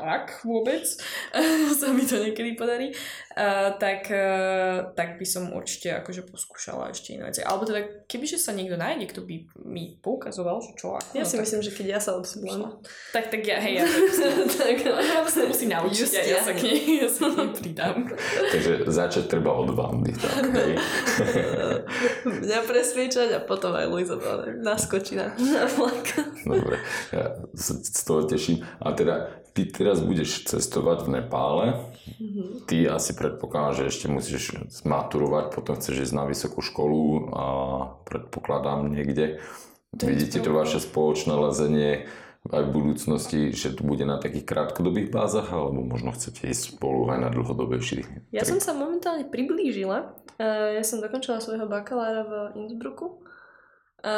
[0.00, 0.88] ak vôbec
[1.80, 2.96] sa mi to niekedy podarí,
[3.36, 7.44] uh, tak, uh, tak by som určite akože poskúšala ešte iné veci.
[7.44, 9.36] Alebo teda, kebyže sa niekto nájde, kto by
[9.68, 11.12] mi poukazoval, že čo ako.
[11.12, 11.44] Ja no, si tak...
[11.44, 12.80] myslím, že keď ja sa odsúdlam.
[13.12, 14.80] Tak, tak ja, hej, ja to tak,
[15.12, 17.25] ja sa musím naučiť a ja sa k nej, ja sa
[17.58, 18.10] pridám.
[18.52, 20.72] Takže začať treba od Vandy, tak hej.
[22.46, 24.16] Mňa presviečať a potom aj Luisa
[24.60, 26.06] naskočí na, na vlak.
[26.46, 26.76] Dobre,
[27.10, 28.62] ja sa z toho teším.
[28.78, 31.66] A teda ty teraz budeš cestovať v Nepále.
[32.20, 32.68] Mm-hmm.
[32.68, 37.44] Ty asi predpokladám, že ešte musíš maturovať, potom chceš ísť na vysokú školu a
[38.04, 39.40] predpokladám niekde.
[39.96, 42.04] Vidíte to vaše spoločné lezenie
[42.50, 47.10] aj v budúcnosti, že to bude na takých krátkodobých bázach, alebo možno chcete ísť spolu
[47.10, 48.30] aj na dlhodobejší?
[48.30, 50.14] Ja som sa momentálne priblížila.
[50.40, 52.32] Ja som dokončila svojho bakalára v
[52.64, 53.24] Innsbrucku.
[54.06, 54.14] A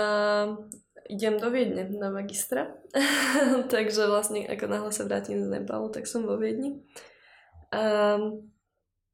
[1.08, 2.76] idem do Viedne na magistra.
[3.72, 6.84] Takže vlastne ako náhle sa vrátim z Nepalu, tak som vo Viedni.
[7.72, 8.16] A,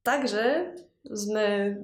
[0.06, 0.74] takže
[1.10, 1.74] sme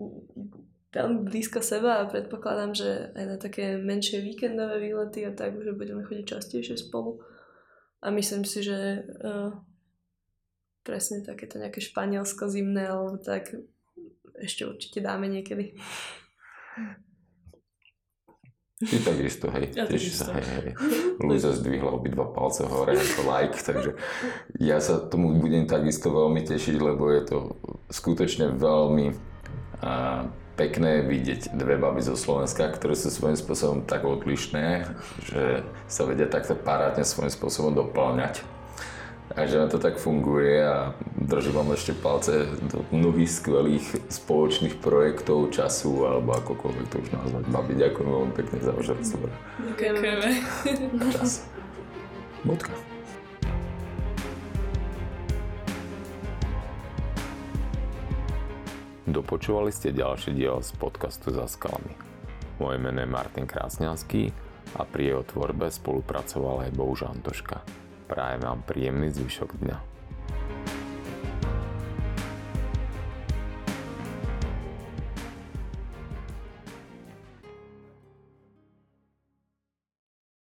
[0.90, 5.74] veľmi blízko seba a predpokladám, že aj na také menšie víkendové výlety a tak, že
[5.74, 7.22] budeme chodiť častejšie spolu.
[8.02, 9.54] A myslím si, že uh,
[10.82, 13.54] presne takéto nejaké Španielsko zimné alebo tak
[14.40, 15.76] ešte určite dáme niekedy.
[18.80, 20.72] Ty takisto, hej, ja tiež sa, hej, hej.
[21.20, 23.92] Luisa zdvihla obidva palce hore ako like, takže
[24.56, 27.38] ja sa tomu budem takisto veľmi tešiť, lebo je to
[27.92, 29.12] skutočne veľmi
[29.84, 30.24] uh,
[30.60, 34.84] pekné vidieť dve baby zo Slovenska, ktoré sú svojím spôsobom tak odlišné,
[35.24, 38.44] že sa vedia takto parádne svojím spôsobom doplňať.
[39.30, 45.54] A že to tak funguje a držím vám ešte palce do mnohých skvelých spoločných projektov,
[45.54, 47.42] času alebo akokoľvek to už nazvať.
[47.48, 49.30] Babi, ďakujem veľmi pekne za váš rozhovor.
[49.78, 50.30] Ďakujeme.
[51.14, 51.46] Čas.
[52.42, 52.89] Bodka.
[59.10, 61.98] Dopočúvali ste ďalší diel z podcastu Za skalami.
[62.62, 64.30] Moje meno je Martin Krásňanský
[64.78, 67.58] a pri jeho tvorbe spolupracoval aj Bohuž Antoška.
[68.06, 69.99] Prajem vám príjemný zvyšok dňa.